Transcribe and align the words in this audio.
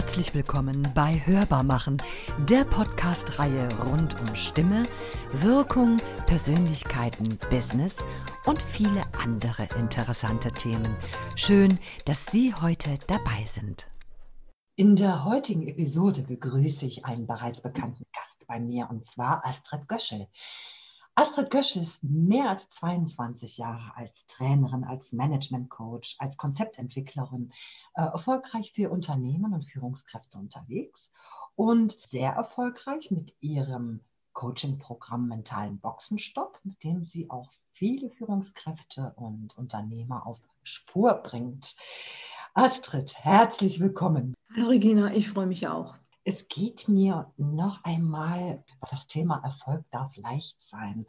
Herzlich 0.00 0.32
willkommen 0.32 0.86
bei 0.94 1.14
Hörbar 1.26 1.64
machen, 1.64 2.00
der 2.48 2.64
Podcast-Reihe 2.64 3.66
rund 3.84 4.14
um 4.20 4.32
Stimme, 4.36 4.84
Wirkung, 5.32 5.96
Persönlichkeiten, 6.24 7.36
Business 7.50 7.96
und 8.46 8.62
viele 8.62 9.02
andere 9.20 9.68
interessante 9.76 10.52
Themen. 10.52 10.96
Schön, 11.34 11.80
dass 12.04 12.26
Sie 12.26 12.54
heute 12.54 12.94
dabei 13.08 13.44
sind. 13.44 13.88
In 14.76 14.94
der 14.94 15.24
heutigen 15.24 15.66
Episode 15.66 16.22
begrüße 16.22 16.86
ich 16.86 17.04
einen 17.04 17.26
bereits 17.26 17.60
bekannten 17.60 18.06
Gast 18.14 18.46
bei 18.46 18.60
mir 18.60 18.86
und 18.88 19.04
zwar 19.04 19.44
Astrid 19.44 19.88
Göschel. 19.88 20.28
Astrid 21.18 21.50
Göschel 21.50 21.82
ist 21.82 22.04
mehr 22.04 22.48
als 22.48 22.70
22 22.70 23.58
Jahre 23.58 23.96
als 23.96 24.24
Trainerin, 24.26 24.84
als 24.84 25.12
Management-Coach, 25.12 26.14
als 26.20 26.36
Konzeptentwicklerin 26.36 27.50
äh, 27.94 28.02
erfolgreich 28.02 28.70
für 28.72 28.88
Unternehmen 28.88 29.52
und 29.52 29.64
Führungskräfte 29.64 30.38
unterwegs 30.38 31.10
und 31.56 31.90
sehr 32.08 32.34
erfolgreich 32.34 33.10
mit 33.10 33.34
ihrem 33.40 33.98
Coaching-Programm 34.32 35.26
Mentalen 35.26 35.80
Boxenstopp, 35.80 36.60
mit 36.62 36.84
dem 36.84 37.02
sie 37.02 37.28
auch 37.30 37.50
viele 37.72 38.10
Führungskräfte 38.10 39.12
und 39.16 39.58
Unternehmer 39.58 40.24
auf 40.24 40.38
Spur 40.62 41.14
bringt. 41.14 41.74
Astrid, 42.54 43.18
herzlich 43.24 43.80
willkommen. 43.80 44.34
Hallo 44.54 44.68
Regina, 44.68 45.12
ich 45.12 45.28
freue 45.28 45.46
mich 45.46 45.66
auch. 45.66 45.96
Es 46.28 46.46
geht 46.48 46.90
mir 46.90 47.32
noch 47.38 47.84
einmal, 47.84 48.62
das 48.90 49.06
Thema 49.06 49.42
Erfolg 49.42 49.86
darf 49.90 50.14
leicht 50.18 50.62
sein 50.62 51.06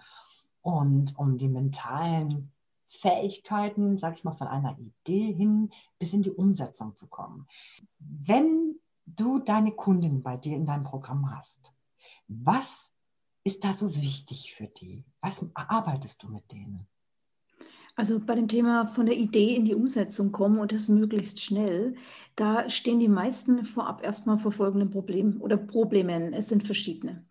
und 0.62 1.20
um 1.20 1.38
die 1.38 1.50
mentalen 1.50 2.54
Fähigkeiten, 2.88 3.98
sag 3.98 4.16
ich 4.16 4.24
mal, 4.24 4.38
von 4.38 4.48
einer 4.48 4.80
Idee 4.80 5.34
hin 5.34 5.72
bis 5.98 6.14
in 6.14 6.24
die 6.24 6.32
Umsetzung 6.32 6.96
zu 6.96 7.08
kommen. 7.08 7.50
Wenn 7.98 8.80
du 9.08 9.40
deine 9.40 9.74
Kunden 9.74 10.24
bei 10.24 10.38
dir 10.38 10.56
in 10.56 10.66
deinem 10.66 10.86
Programm 10.86 11.36
hast, 11.36 11.74
was 12.30 12.90
ist 13.44 13.66
da 13.66 13.74
so 13.74 13.94
wichtig 13.94 14.54
für 14.54 14.68
die? 14.68 15.04
Was 15.20 15.46
arbeitest 15.54 16.24
du 16.24 16.30
mit 16.30 16.50
denen? 16.50 16.88
Also 18.00 18.18
bei 18.18 18.34
dem 18.34 18.48
Thema 18.48 18.88
von 18.88 19.08
der 19.08 19.18
Idee 19.18 19.54
in 19.58 19.66
die 19.66 19.76
Umsetzung 19.76 20.32
kommen 20.32 20.58
und 20.58 20.72
das 20.72 20.88
möglichst 20.88 21.42
schnell, 21.42 21.96
da 22.38 22.70
stehen 22.70 23.02
die 23.02 23.10
meisten 23.10 23.66
vorab 23.66 24.06
erstmal 24.06 24.38
vor 24.38 24.54
folgendem 24.54 24.90
Problem 24.90 25.42
oder 25.42 25.58
Problemen. 25.58 26.32
Es 26.32 26.48
sind 26.48 26.66
verschiedene. 26.66 27.26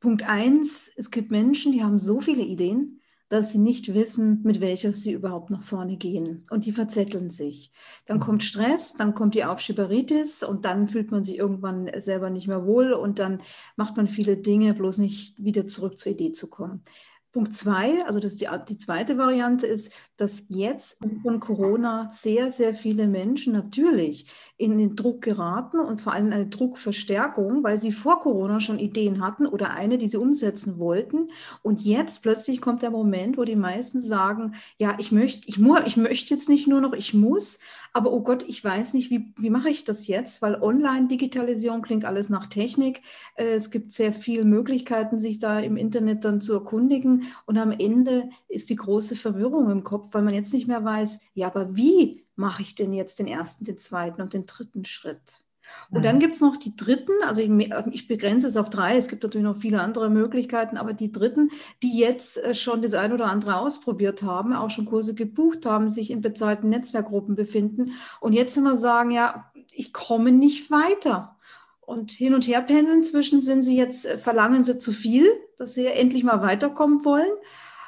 Punkt 0.00 0.28
eins, 0.28 0.90
es 0.96 1.10
gibt 1.10 1.30
Menschen, 1.30 1.72
die 1.72 1.82
haben 1.82 1.98
so 1.98 2.20
viele 2.20 2.42
Ideen, 2.42 3.00
dass 3.30 3.52
sie 3.52 3.58
nicht 3.58 3.94
wissen, 3.94 4.42
mit 4.42 4.60
welcher 4.60 4.92
sie 4.92 5.12
überhaupt 5.12 5.48
nach 5.50 5.62
vorne 5.62 5.96
gehen. 5.96 6.46
Und 6.50 6.66
die 6.66 6.72
verzetteln 6.72 7.30
sich. 7.30 7.72
Dann 8.04 8.20
kommt 8.20 8.42
Stress, 8.42 8.92
dann 8.92 9.14
kommt 9.14 9.34
die 9.34 9.46
Aufschieberitis 9.46 10.42
und 10.42 10.66
dann 10.66 10.86
fühlt 10.86 11.12
man 11.12 11.24
sich 11.24 11.38
irgendwann 11.38 11.90
selber 11.96 12.28
nicht 12.28 12.46
mehr 12.46 12.66
wohl 12.66 12.92
und 12.92 13.18
dann 13.18 13.40
macht 13.76 13.96
man 13.96 14.06
viele 14.06 14.36
Dinge, 14.36 14.74
bloß 14.74 14.98
nicht 14.98 15.42
wieder 15.42 15.64
zurück 15.64 15.96
zur 15.96 16.12
Idee 16.12 16.32
zu 16.32 16.50
kommen. 16.50 16.82
Punkt 17.34 17.52
zwei, 17.56 18.04
also 18.06 18.20
das 18.20 18.36
die, 18.36 18.46
die 18.68 18.78
zweite 18.78 19.18
Variante 19.18 19.66
ist, 19.66 19.92
dass 20.16 20.44
jetzt 20.48 20.98
von 21.22 21.40
Corona 21.40 22.08
sehr, 22.12 22.52
sehr 22.52 22.74
viele 22.74 23.08
Menschen 23.08 23.52
natürlich 23.52 24.32
in 24.56 24.78
den 24.78 24.94
Druck 24.94 25.22
geraten 25.22 25.80
und 25.80 26.00
vor 26.00 26.12
allem 26.12 26.32
eine 26.32 26.46
Druckverstärkung, 26.46 27.64
weil 27.64 27.76
sie 27.76 27.90
vor 27.90 28.20
Corona 28.20 28.60
schon 28.60 28.78
Ideen 28.78 29.20
hatten 29.20 29.46
oder 29.46 29.70
eine, 29.70 29.98
die 29.98 30.06
sie 30.06 30.16
umsetzen 30.16 30.78
wollten. 30.78 31.26
Und 31.62 31.80
jetzt 31.80 32.22
plötzlich 32.22 32.60
kommt 32.60 32.82
der 32.82 32.90
Moment, 32.90 33.36
wo 33.36 33.42
die 33.42 33.56
meisten 33.56 34.00
sagen, 34.00 34.54
ja, 34.78 34.94
ich 34.98 35.10
möchte, 35.10 35.48
ich, 35.48 35.58
ich 35.58 35.96
möchte 35.96 36.32
jetzt 36.32 36.48
nicht 36.48 36.68
nur 36.68 36.80
noch, 36.80 36.92
ich 36.92 37.14
muss, 37.14 37.58
aber 37.94 38.12
oh 38.12 38.22
Gott, 38.22 38.44
ich 38.48 38.62
weiß 38.62 38.92
nicht, 38.94 39.10
wie, 39.10 39.32
wie 39.38 39.50
mache 39.50 39.70
ich 39.70 39.84
das 39.84 40.08
jetzt? 40.08 40.42
Weil 40.42 40.60
Online-Digitalisierung 40.60 41.80
klingt 41.80 42.04
alles 42.04 42.28
nach 42.28 42.46
Technik. 42.46 43.02
Äh, 43.36 43.54
es 43.54 43.70
gibt 43.70 43.92
sehr 43.92 44.12
viele 44.12 44.44
Möglichkeiten, 44.44 45.20
sich 45.20 45.38
da 45.38 45.60
im 45.60 45.76
Internet 45.76 46.24
dann 46.24 46.40
zu 46.40 46.54
erkundigen. 46.54 47.28
Und 47.46 47.56
am 47.56 47.70
Ende 47.70 48.30
ist 48.48 48.68
die 48.68 48.76
große 48.76 49.14
Verwirrung 49.14 49.70
im 49.70 49.84
Kopf, 49.84 50.12
weil 50.12 50.22
man 50.22 50.34
jetzt 50.34 50.52
nicht 50.52 50.66
mehr 50.66 50.84
weiß, 50.84 51.20
ja, 51.34 51.46
aber 51.46 51.76
wie 51.76 52.24
mache 52.34 52.62
ich 52.62 52.74
denn 52.74 52.92
jetzt 52.92 53.20
den 53.20 53.28
ersten, 53.28 53.64
den 53.64 53.78
zweiten 53.78 54.20
und 54.22 54.32
den 54.32 54.46
dritten 54.46 54.84
Schritt? 54.84 55.43
Und 55.90 56.04
dann 56.04 56.16
mhm. 56.16 56.20
gibt 56.20 56.34
es 56.34 56.40
noch 56.40 56.56
die 56.56 56.76
dritten, 56.76 57.12
also 57.26 57.40
ich, 57.40 57.50
ich, 57.92 58.08
begrenze 58.08 58.46
es 58.46 58.56
auf 58.56 58.70
drei, 58.70 58.96
es 58.96 59.08
gibt 59.08 59.22
natürlich 59.22 59.46
noch 59.46 59.56
viele 59.56 59.80
andere 59.80 60.10
Möglichkeiten, 60.10 60.76
aber 60.76 60.92
die 60.92 61.12
dritten, 61.12 61.50
die 61.82 61.98
jetzt 61.98 62.42
äh, 62.42 62.54
schon 62.54 62.82
das 62.82 62.94
ein 62.94 63.12
oder 63.12 63.26
andere 63.26 63.56
ausprobiert 63.56 64.22
haben, 64.22 64.54
auch 64.54 64.70
schon 64.70 64.86
Kurse 64.86 65.14
gebucht 65.14 65.66
haben, 65.66 65.88
sich 65.88 66.10
in 66.10 66.20
bezahlten 66.20 66.68
Netzwerkgruppen 66.68 67.34
befinden 67.34 67.92
und 68.20 68.32
jetzt 68.32 68.56
immer 68.56 68.76
sagen, 68.76 69.10
ja, 69.10 69.50
ich 69.72 69.92
komme 69.92 70.32
nicht 70.32 70.70
weiter. 70.70 71.36
Und 71.80 72.12
hin 72.12 72.34
und 72.34 72.46
her 72.46 72.62
pendeln 72.62 73.04
zwischen 73.04 73.40
sind 73.40 73.62
sie 73.62 73.76
jetzt, 73.76 74.06
äh, 74.06 74.18
verlangen 74.18 74.64
sie 74.64 74.78
zu 74.78 74.92
viel, 74.92 75.28
dass 75.56 75.74
sie 75.74 75.86
endlich 75.86 76.24
mal 76.24 76.40
weiterkommen 76.40 77.04
wollen. 77.04 77.30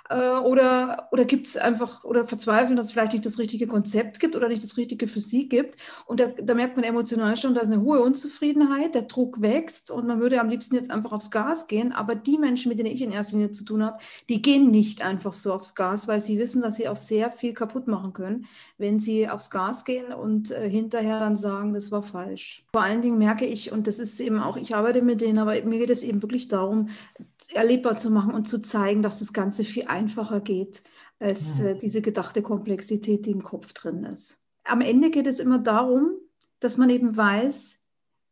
Äh, 0.09 0.39
oder, 0.39 1.09
oder 1.11 1.25
gibt 1.25 1.47
es 1.47 1.57
einfach 1.57 2.05
oder 2.05 2.25
verzweifeln, 2.25 2.77
dass 2.77 2.87
es 2.87 2.93
vielleicht 2.93 3.13
nicht 3.13 3.27
das 3.27 3.39
richtige 3.39 3.67
Konzept 3.67 4.21
gibt 4.21 4.37
oder 4.37 4.49
nicht 4.49 4.63
das 4.63 4.77
Richtige 4.77 5.07
für 5.07 5.21
sie 5.21 5.49
gibt. 5.49 5.77
Und 6.07 6.21
da, 6.21 6.27
da 6.27 6.55
merkt 6.55 6.77
man 6.77 6.85
emotional 6.85 7.37
schon, 7.37 7.55
da 7.55 7.61
ist 7.61 7.73
eine 7.73 7.83
hohe 7.83 8.01
Unzufriedenheit, 8.01 8.95
der 8.95 9.03
Druck 9.03 9.41
wächst 9.41 9.91
und 9.91 10.07
man 10.07 10.21
würde 10.21 10.41
am 10.41 10.49
liebsten 10.49 10.77
jetzt 10.77 10.91
einfach 10.91 11.13
aufs 11.13 11.31
Gas 11.31 11.67
gehen. 11.67 11.93
Aber 11.93 12.15
die 12.15 12.39
Menschen, 12.39 12.69
mit 12.69 12.79
denen 12.79 12.93
ich 12.93 13.03
in 13.03 13.13
erster 13.13 13.37
Linie 13.37 13.51
zu 13.51 13.65
tun 13.65 13.83
habe, 13.83 13.99
die 14.29 14.43
gehen 14.43 14.71
nicht 14.71 15.03
einfach 15.05 15.33
so 15.33 15.53
aufs 15.53 15.75
Gas, 15.75 16.07
weil 16.07 16.21
sie 16.21 16.39
wissen, 16.39 16.63
dass 16.63 16.77
sie 16.77 16.89
auch 16.89 16.97
sehr 16.97 17.31
viel 17.31 17.53
kaputt 17.53 17.89
machen 17.89 18.13
können, 18.13 18.47
wenn 18.79 19.01
sie 19.01 19.29
aufs 19.29 19.51
Gas 19.51 19.85
gehen 19.85 20.13
und 20.13 20.51
äh, 20.51 20.69
hinterher 20.69 21.19
dann 21.19 21.37
sagen, 21.37 21.75
das 21.75 21.91
war 21.91 22.03
falsch. 22.03 22.65
Vor 22.73 22.83
allen 22.83 23.03
Dingen 23.03 23.19
merke 23.19 23.47
ich, 23.47 23.73
und 23.73 23.87
das 23.87 23.99
ist 23.99 24.21
eben 24.21 24.39
auch, 24.39 24.57
ich 24.57 24.75
arbeite 24.75 25.03
mit 25.03 25.21
denen, 25.21 25.39
aber 25.39 25.61
mir 25.63 25.79
geht 25.79 25.91
es 25.91 26.05
eben 26.05 26.23
wirklich 26.23 26.49
darum, 26.49 26.91
erlebbar 27.55 27.97
zu 27.97 28.11
machen 28.11 28.35
und 28.35 28.49
zu 28.49 28.61
zeigen, 28.61 29.03
dass 29.03 29.21
das 29.21 29.33
Ganze 29.33 29.65
viel 29.65 29.87
einfacher 29.97 30.41
geht 30.41 30.83
als 31.19 31.61
äh, 31.61 31.77
diese 31.77 32.03
gedachte 32.03 32.43
Komplexität, 32.43 33.27
die 33.27 33.31
im 33.31 33.43
Kopf 33.43 33.73
drin 33.73 34.05
ist. 34.05 34.39
Am 34.65 34.81
Ende 34.81 35.11
geht 35.11 35.27
es 35.27 35.41
immer 35.41 35.59
darum, 35.59 36.13
dass 36.61 36.77
man 36.77 36.91
eben 36.91 37.17
weiß, 37.17 37.81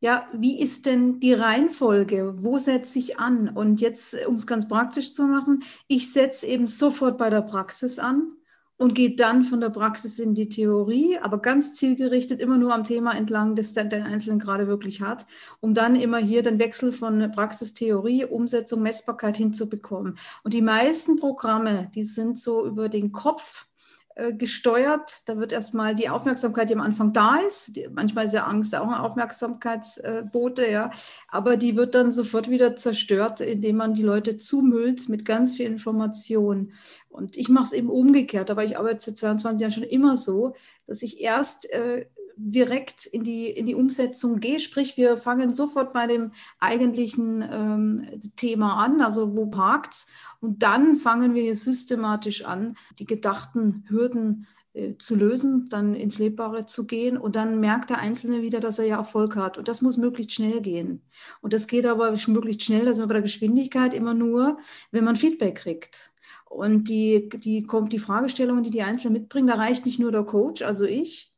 ja, 0.01 0.29
wie 0.35 0.61
ist 0.61 0.85
denn 0.85 1.19
die 1.21 1.33
Reihenfolge? 1.33 2.35
Wo 2.43 2.59
setze 2.59 2.99
ich 2.99 3.19
an? 3.19 3.49
Und 3.49 3.81
jetzt, 3.81 4.15
um 4.27 4.35
es 4.35 4.47
ganz 4.47 4.69
praktisch 4.69 5.15
zu 5.15 5.25
machen, 5.25 5.63
ich 5.89 6.13
setze 6.13 6.47
eben 6.47 6.67
sofort 6.67 7.17
bei 7.17 7.31
der 7.31 7.41
Praxis 7.41 7.99
an 7.99 8.37
und 8.77 8.95
geht 8.95 9.21
dann 9.21 9.45
von 9.45 9.61
der 9.61 9.71
Praxis 9.71 10.19
in 10.19 10.35
die 10.35 10.49
Theorie, 10.49 11.19
aber 11.19 11.39
ganz 11.39 11.75
zielgerichtet 11.75 12.41
immer 12.41 12.59
nur 12.59 12.75
am 12.75 12.85
Thema 12.85 13.13
entlang, 13.13 13.55
das 13.55 13.73
der, 13.73 13.85
der 13.85 14.05
Einzelne 14.05 14.39
gerade 14.39 14.67
wirklich 14.67 15.01
hat, 15.01 15.27
um 15.61 15.75
dann 15.75 15.97
immer 15.97 16.19
hier 16.19 16.43
den 16.43 16.59
Wechsel 16.59 16.93
von 16.93 17.31
Praxis, 17.31 17.75
Theorie, 17.75 18.25
Umsetzung, 18.25 18.83
Messbarkeit 18.83 19.37
hinzubekommen. 19.37 20.19
Und 20.43 20.55
die 20.55 20.63
meisten 20.63 21.17
Programme, 21.17 21.91
die 21.95 22.03
sind 22.03 22.39
so 22.39 22.67
über 22.67 22.89
den 22.89 23.13
Kopf 23.13 23.67
gesteuert. 24.15 25.11
Da 25.27 25.39
wird 25.39 25.53
erstmal 25.53 25.95
die 25.95 26.09
Aufmerksamkeit, 26.09 26.71
die 26.71 26.75
am 26.75 26.81
Anfang 26.81 27.13
da 27.13 27.37
ist, 27.37 27.73
manchmal 27.93 28.27
ist 28.27 28.35
ja 28.35 28.45
Angst 28.45 28.75
auch 28.75 28.87
ein 28.87 28.95
Aufmerksamkeitsbote, 28.95 30.71
ja, 30.71 30.91
aber 31.29 31.57
die 31.57 31.75
wird 31.75 31.95
dann 31.95 32.13
sofort 32.13 32.49
wieder 32.49 32.77
zerstört, 32.77 33.41
indem 33.41 33.77
man 33.77 33.95
die 33.95 34.03
Leute 34.03 34.37
zumüllt 34.37 35.09
mit 35.09 35.25
ganz 35.25 35.55
viel 35.55 35.67
Information. 35.67 36.73
Und 37.09 37.37
ich 37.37 37.49
mache 37.49 37.67
es 37.67 37.73
eben 37.73 37.91
umgekehrt, 37.91 38.51
aber 38.51 38.65
ich 38.65 38.79
arbeite 38.79 39.05
seit 39.05 39.19
22 39.19 39.61
Jahren 39.61 39.73
schon 39.73 39.83
immer 39.83 40.17
so, 40.17 40.55
dass 40.87 41.03
ich 41.03 41.21
erst 41.21 41.71
äh, 41.73 42.07
direkt 42.37 43.07
in 43.07 43.25
die, 43.25 43.49
in 43.49 43.67
die 43.67 43.75
Umsetzung 43.75 44.41
gehe. 44.41 44.61
Sprich, 44.61 44.97
wir 44.97 45.17
fangen 45.17 45.53
sofort 45.53 45.93
bei 45.93 46.07
dem 46.07 46.33
eigentlichen 46.59 47.43
ähm, 47.43 48.21
Thema 48.37 48.83
an, 48.83 49.01
also 49.01 49.35
wo 49.35 49.47
parkt's? 49.47 50.07
Und 50.41 50.63
dann 50.63 50.97
fangen 50.97 51.35
wir 51.35 51.55
systematisch 51.55 52.45
an, 52.45 52.77
die 52.99 53.07
gedachten 53.07 53.85
Hürden 53.89 54.47
äh, 54.75 54.97
zu 54.99 55.15
lösen, 55.15 55.69
dann 55.69 55.95
ins 55.95 56.19
Lebbare 56.19 56.67
zu 56.67 56.87
gehen 56.87 57.17
und 57.17 57.37
dann 57.37 57.61
merkt 57.61 57.91
der 57.91 57.99
Einzelne 57.99 58.43
wieder, 58.43 58.61
dass 58.61 58.79
er 58.79 58.87
ja 58.87 58.97
Erfolg 58.97 59.37
hat. 59.37 59.57
Und 59.57 59.69
das 59.69 59.83
muss 59.83 59.97
möglichst 59.97 60.33
schnell 60.33 60.61
gehen. 60.61 61.03
Und 61.41 61.53
das 61.53 61.67
geht 61.67 61.87
aber 61.87 62.15
möglichst 62.27 62.63
schnell, 62.63 62.85
das 62.85 62.99
ist 62.99 63.07
bei 63.07 63.15
der 63.15 63.23
Geschwindigkeit 63.23 63.95
immer 63.95 64.15
nur, 64.15 64.59
wenn 64.91 65.05
man 65.05 65.17
Feedback 65.17 65.57
kriegt. 65.57 66.13
Und 66.47 66.89
die, 66.89 67.29
die, 67.29 67.67
die 67.89 67.99
Fragestellungen, 67.99 68.65
die 68.65 68.71
die 68.71 68.83
Einzelnen 68.83 69.15
mitbringen, 69.15 69.49
da 69.49 69.55
reicht 69.55 69.87
nicht 69.87 69.99
nur 69.99 70.13
der 70.13 70.25
Coach, 70.25 70.63
also 70.63 70.85
ich, 70.85 71.34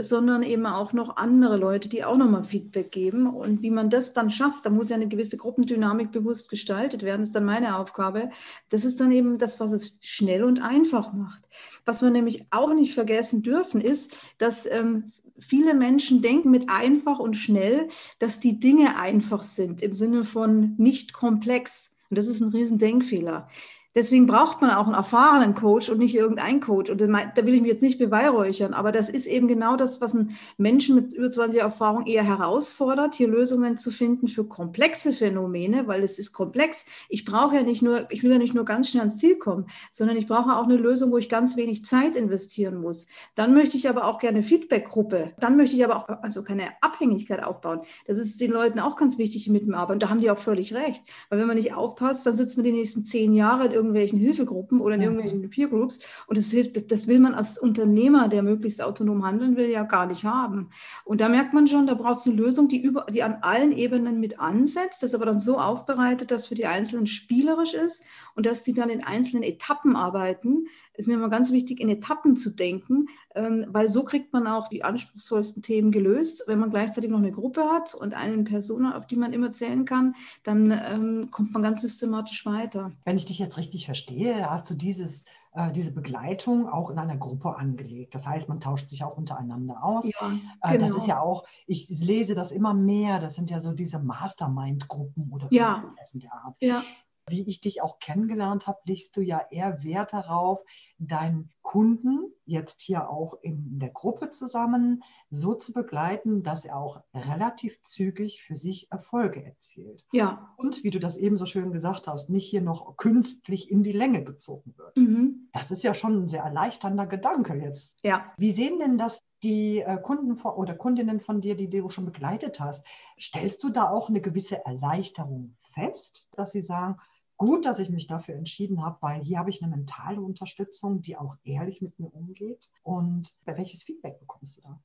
sondern 0.00 0.42
eben 0.42 0.66
auch 0.66 0.92
noch 0.92 1.16
andere 1.16 1.56
Leute, 1.56 1.88
die 1.88 2.04
auch 2.04 2.16
nochmal 2.16 2.42
Feedback 2.42 2.90
geben. 2.90 3.26
Und 3.26 3.62
wie 3.62 3.70
man 3.70 3.90
das 3.90 4.12
dann 4.12 4.30
schafft, 4.30 4.66
da 4.66 4.70
muss 4.70 4.90
ja 4.90 4.96
eine 4.96 5.08
gewisse 5.08 5.36
Gruppendynamik 5.36 6.12
bewusst 6.12 6.48
gestaltet 6.48 7.02
werden, 7.02 7.22
ist 7.22 7.34
dann 7.34 7.44
meine 7.44 7.78
Aufgabe. 7.78 8.30
Das 8.70 8.84
ist 8.84 9.00
dann 9.00 9.12
eben 9.12 9.38
das, 9.38 9.60
was 9.60 9.72
es 9.72 9.98
schnell 10.02 10.44
und 10.44 10.60
einfach 10.60 11.12
macht. 11.12 11.48
Was 11.84 12.02
wir 12.02 12.10
nämlich 12.10 12.46
auch 12.50 12.74
nicht 12.74 12.94
vergessen 12.94 13.42
dürfen, 13.42 13.80
ist, 13.80 14.16
dass 14.38 14.66
ähm, 14.66 15.12
viele 15.38 15.74
Menschen 15.74 16.22
denken 16.22 16.50
mit 16.50 16.68
einfach 16.68 17.18
und 17.18 17.34
schnell, 17.34 17.88
dass 18.18 18.40
die 18.40 18.60
Dinge 18.60 18.96
einfach 18.96 19.42
sind, 19.42 19.82
im 19.82 19.94
Sinne 19.94 20.24
von 20.24 20.74
nicht 20.78 21.12
komplex. 21.12 21.94
Und 22.10 22.18
das 22.18 22.28
ist 22.28 22.40
ein 22.40 22.50
Riesendenkfehler. 22.50 23.48
Deswegen 23.94 24.26
braucht 24.26 24.60
man 24.60 24.70
auch 24.70 24.86
einen 24.86 24.94
erfahrenen 24.94 25.54
Coach 25.54 25.88
und 25.88 25.98
nicht 25.98 26.14
irgendeinen 26.14 26.60
Coach. 26.60 26.90
Und 26.90 27.00
da 27.00 27.46
will 27.46 27.54
ich 27.54 27.62
mich 27.62 27.70
jetzt 27.70 27.82
nicht 27.82 27.98
beweihräuchern, 27.98 28.74
aber 28.74 28.90
das 28.90 29.08
ist 29.08 29.26
eben 29.26 29.46
genau 29.46 29.76
das, 29.76 30.00
was 30.00 30.14
einen 30.14 30.36
Menschen 30.56 30.96
mit 30.96 31.12
über 31.12 31.30
20 31.30 31.58
Jahren 31.58 31.70
Erfahrung 31.70 32.06
eher 32.06 32.24
herausfordert, 32.24 33.14
hier 33.14 33.28
Lösungen 33.28 33.76
zu 33.76 33.92
finden 33.92 34.26
für 34.26 34.44
komplexe 34.44 35.12
Phänomene, 35.12 35.86
weil 35.86 36.02
es 36.02 36.18
ist 36.18 36.32
komplex. 36.32 36.86
Ich 37.08 37.24
brauche 37.24 37.54
ja 37.54 37.62
nicht 37.62 37.82
nur, 37.82 38.10
ich 38.10 38.22
will 38.22 38.32
ja 38.32 38.38
nicht 38.38 38.54
nur 38.54 38.64
ganz 38.64 38.88
schnell 38.88 39.02
ans 39.02 39.16
Ziel 39.16 39.36
kommen, 39.36 39.66
sondern 39.92 40.16
ich 40.16 40.26
brauche 40.26 40.56
auch 40.56 40.64
eine 40.64 40.76
Lösung, 40.76 41.12
wo 41.12 41.18
ich 41.18 41.28
ganz 41.28 41.56
wenig 41.56 41.84
Zeit 41.84 42.16
investieren 42.16 42.80
muss. 42.80 43.06
Dann 43.36 43.54
möchte 43.54 43.76
ich 43.76 43.88
aber 43.88 44.06
auch 44.06 44.18
gerne 44.18 44.42
Feedbackgruppe. 44.42 45.32
Dann 45.38 45.56
möchte 45.56 45.76
ich 45.76 45.84
aber 45.84 45.96
auch 45.96 46.08
also 46.22 46.42
keine 46.42 46.64
Abhängigkeit 46.80 47.44
aufbauen. 47.44 47.80
Das 48.06 48.18
ist 48.18 48.40
den 48.40 48.50
Leuten 48.50 48.80
auch 48.80 48.96
ganz 48.96 49.18
wichtig, 49.18 49.44
die 49.44 49.50
mit 49.50 49.66
mir 49.66 49.76
arbeiten. 49.76 50.00
Da 50.00 50.10
haben 50.10 50.20
die 50.20 50.30
auch 50.30 50.38
völlig 50.38 50.74
recht. 50.74 51.02
Weil 51.28 51.38
wenn 51.38 51.46
man 51.46 51.56
nicht 51.56 51.74
aufpasst, 51.74 52.26
dann 52.26 52.34
sitzt 52.34 52.56
man 52.56 52.64
die 52.64 52.72
nächsten 52.72 53.04
zehn 53.04 53.32
Jahre 53.32 53.66
in 53.66 53.72
irgendwelchen 53.84 54.18
Hilfegruppen 54.18 54.80
oder 54.80 54.96
in 54.96 55.02
irgendwelchen 55.02 55.48
Peer 55.50 55.68
Groups. 55.68 56.00
Und 56.26 56.36
das 56.36 56.50
hilft, 56.50 56.90
das 56.90 57.06
will 57.06 57.20
man 57.20 57.34
als 57.34 57.58
Unternehmer, 57.58 58.28
der 58.28 58.42
möglichst 58.42 58.82
autonom 58.82 59.24
handeln 59.24 59.56
will, 59.56 59.68
ja 59.70 59.82
gar 59.84 60.06
nicht 60.06 60.24
haben. 60.24 60.70
Und 61.04 61.20
da 61.20 61.28
merkt 61.28 61.54
man 61.54 61.66
schon, 61.66 61.86
da 61.86 61.94
braucht 61.94 62.18
es 62.18 62.26
eine 62.26 62.36
Lösung, 62.36 62.68
die, 62.68 62.80
über, 62.80 63.06
die 63.12 63.22
an 63.22 63.38
allen 63.42 63.72
Ebenen 63.72 64.20
mit 64.20 64.40
ansetzt, 64.40 65.02
das 65.02 65.14
aber 65.14 65.26
dann 65.26 65.38
so 65.38 65.58
aufbereitet, 65.58 66.30
dass 66.30 66.46
für 66.46 66.54
die 66.54 66.66
Einzelnen 66.66 67.06
spielerisch 67.06 67.74
ist 67.74 68.04
und 68.34 68.46
dass 68.46 68.62
die 68.62 68.74
dann 68.74 68.90
in 68.90 69.04
einzelnen 69.04 69.42
Etappen 69.42 69.96
arbeiten. 69.96 70.66
Ist 70.96 71.08
mir 71.08 71.14
immer 71.14 71.28
ganz 71.28 71.52
wichtig, 71.52 71.80
in 71.80 71.88
Etappen 71.88 72.36
zu 72.36 72.50
denken, 72.50 73.08
ähm, 73.34 73.66
weil 73.68 73.88
so 73.88 74.04
kriegt 74.04 74.32
man 74.32 74.46
auch 74.46 74.68
die 74.68 74.84
anspruchsvollsten 74.84 75.62
Themen 75.62 75.90
gelöst. 75.90 76.44
Wenn 76.46 76.58
man 76.58 76.70
gleichzeitig 76.70 77.10
noch 77.10 77.18
eine 77.18 77.32
Gruppe 77.32 77.64
hat 77.64 77.94
und 77.94 78.14
eine 78.14 78.42
Person, 78.44 78.86
auf 78.86 79.06
die 79.06 79.16
man 79.16 79.32
immer 79.32 79.52
zählen 79.52 79.84
kann, 79.84 80.14
dann 80.42 80.70
ähm, 80.70 81.30
kommt 81.30 81.52
man 81.52 81.62
ganz 81.62 81.82
systematisch 81.82 82.46
weiter. 82.46 82.92
Wenn 83.04 83.16
ich 83.16 83.26
dich 83.26 83.38
jetzt 83.38 83.56
richtig 83.56 83.86
verstehe, 83.86 84.50
hast 84.50 84.70
du 84.70 84.74
dieses 84.74 85.24
äh, 85.54 85.70
diese 85.70 85.92
Begleitung 85.92 86.68
auch 86.68 86.90
in 86.90 86.98
einer 86.98 87.16
Gruppe 87.16 87.56
angelegt. 87.56 88.14
Das 88.16 88.26
heißt, 88.26 88.48
man 88.48 88.58
tauscht 88.58 88.88
sich 88.88 89.04
auch 89.04 89.16
untereinander 89.16 89.84
aus. 89.84 90.04
Ja, 90.04 90.32
genau. 90.72 90.86
Das 90.86 90.96
ist 90.96 91.06
ja 91.06 91.20
auch, 91.20 91.44
ich 91.68 91.88
lese 91.88 92.34
das 92.34 92.50
immer 92.50 92.74
mehr, 92.74 93.20
das 93.20 93.36
sind 93.36 93.50
ja 93.50 93.60
so 93.60 93.72
diese 93.72 94.00
Mastermind-Gruppen 94.00 95.30
oder 95.30 95.46
ja. 95.50 95.84
der 96.12 96.32
Art. 96.32 96.56
Ja. 96.58 96.82
Wie 97.28 97.48
ich 97.48 97.60
dich 97.60 97.80
auch 97.80 97.98
kennengelernt 98.00 98.66
habe, 98.66 98.78
legst 98.84 99.16
du 99.16 99.22
ja 99.22 99.46
eher 99.50 99.82
Wert 99.82 100.12
darauf, 100.12 100.60
deinen 100.98 101.50
Kunden 101.62 102.30
jetzt 102.44 102.82
hier 102.82 103.08
auch 103.08 103.34
in 103.40 103.78
der 103.78 103.88
Gruppe 103.88 104.28
zusammen 104.28 105.02
so 105.30 105.54
zu 105.54 105.72
begleiten, 105.72 106.42
dass 106.42 106.66
er 106.66 106.76
auch 106.76 107.02
relativ 107.14 107.80
zügig 107.80 108.42
für 108.42 108.56
sich 108.56 108.92
Erfolge 108.92 109.42
erzielt. 109.42 110.04
Ja. 110.12 110.54
Und 110.58 110.84
wie 110.84 110.90
du 110.90 111.00
das 111.00 111.16
eben 111.16 111.38
so 111.38 111.46
schön 111.46 111.72
gesagt 111.72 112.06
hast, 112.06 112.28
nicht 112.28 112.46
hier 112.46 112.60
noch 112.60 112.96
künstlich 112.98 113.70
in 113.70 113.82
die 113.82 113.92
Länge 113.92 114.22
gezogen 114.22 114.74
wird. 114.76 114.96
Mhm. 114.98 115.48
Das 115.54 115.70
ist 115.70 115.82
ja 115.82 115.94
schon 115.94 116.24
ein 116.24 116.28
sehr 116.28 116.42
erleichternder 116.42 117.06
Gedanke 117.06 117.54
jetzt. 117.54 117.98
Ja. 118.04 118.32
Wie 118.36 118.52
sehen 118.52 118.78
denn 118.78 118.98
das 118.98 119.18
die 119.42 119.80
äh, 119.80 119.96
Kunden 119.96 120.40
oder 120.42 120.74
Kundinnen 120.74 121.20
von 121.20 121.40
dir, 121.40 121.56
die 121.56 121.70
du 121.70 121.88
schon 121.88 122.04
begleitet 122.04 122.60
hast? 122.60 122.84
Stellst 123.18 123.62
du 123.62 123.70
da 123.70 123.88
auch 123.88 124.10
eine 124.10 124.20
gewisse 124.20 124.64
Erleichterung 124.66 125.56
fest, 125.74 126.28
dass 126.32 126.52
sie 126.52 126.62
sagen, 126.62 126.98
gut, 127.36 127.64
dass 127.64 127.78
ich 127.78 127.90
mich 127.90 128.06
dafür 128.06 128.34
entschieden 128.34 128.84
habe, 128.84 128.98
weil 129.00 129.22
hier 129.22 129.38
habe 129.38 129.50
ich 129.50 129.62
eine 129.62 129.74
mentale 129.74 130.20
Unterstützung, 130.20 131.02
die 131.02 131.16
auch 131.16 131.36
ehrlich 131.44 131.82
mit 131.82 131.98
mir 131.98 132.12
umgeht. 132.14 132.70
Und 132.82 133.32
welches 133.44 133.82
Feedback 133.82 134.18
bekommst 134.20 134.56
du 134.56 134.62
da? 134.62 134.80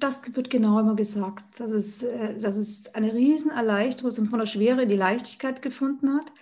Das 0.00 0.20
wird 0.34 0.50
genau 0.50 0.78
immer 0.78 0.94
gesagt, 0.94 1.58
dass 1.58 1.70
es, 1.70 2.02
äh, 2.02 2.38
dass 2.38 2.56
es 2.56 2.94
eine 2.94 3.14
Riesenerleichterung 3.14 4.26
von 4.26 4.38
der 4.38 4.46
Schwere 4.46 4.82
in 4.82 4.88
die 4.88 4.96
Leichtigkeit 4.96 5.62
gefunden 5.62 6.14
hat. 6.14 6.32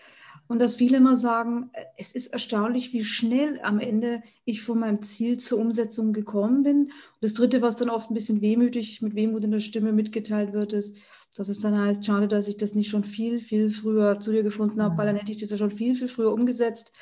Und 0.53 0.59
dass 0.59 0.77
viele 0.77 0.99
immer 0.99 1.17
sagen, 1.17 1.71
äh, 1.73 1.83
es 1.97 2.13
ist 2.13 2.27
erstaunlich, 2.27 2.93
wie 2.93 3.05
schnell 3.05 3.59
am 3.63 3.81
Ende 3.81 4.23
ich 4.45 4.61
von 4.61 4.79
meinem 4.81 5.01
Ziel 5.01 5.39
zur 5.39 5.59
Umsetzung 5.59 6.13
gekommen 6.13 6.63
bin. 6.63 6.79
Und 6.83 6.93
das 7.23 7.33
Dritte, 7.33 7.63
was 7.63 7.79
dann 7.79 7.89
oft 7.89 8.11
ein 8.11 8.15
bisschen 8.15 8.43
wehmütig, 8.43 9.01
mit 9.01 9.15
Wehmut 9.15 9.45
in 9.45 9.51
der 9.51 9.61
Stimme 9.61 9.93
mitgeteilt 9.93 10.53
wird, 10.53 10.75
ist, 10.75 10.99
dass 11.35 11.49
es 11.49 11.61
dann 11.61 11.81
heißt, 11.81 12.05
schade, 12.05 12.29
dass 12.29 12.49
ich 12.49 12.59
das 12.59 12.75
nicht 12.75 12.91
schon 12.91 13.03
viel, 13.03 13.41
viel 13.41 13.71
früher 13.71 14.21
zu 14.21 14.31
dir 14.31 14.43
gefunden 14.43 14.83
habe, 14.83 14.99
weil 14.99 15.07
dann 15.07 15.17
hätte 15.17 15.33
ich 15.33 15.39
das 15.39 15.49
ja 15.49 15.57
schon 15.57 15.71
viel, 15.71 15.95
viel 15.95 16.09
früher 16.09 16.35
umgesetzt. 16.35 16.93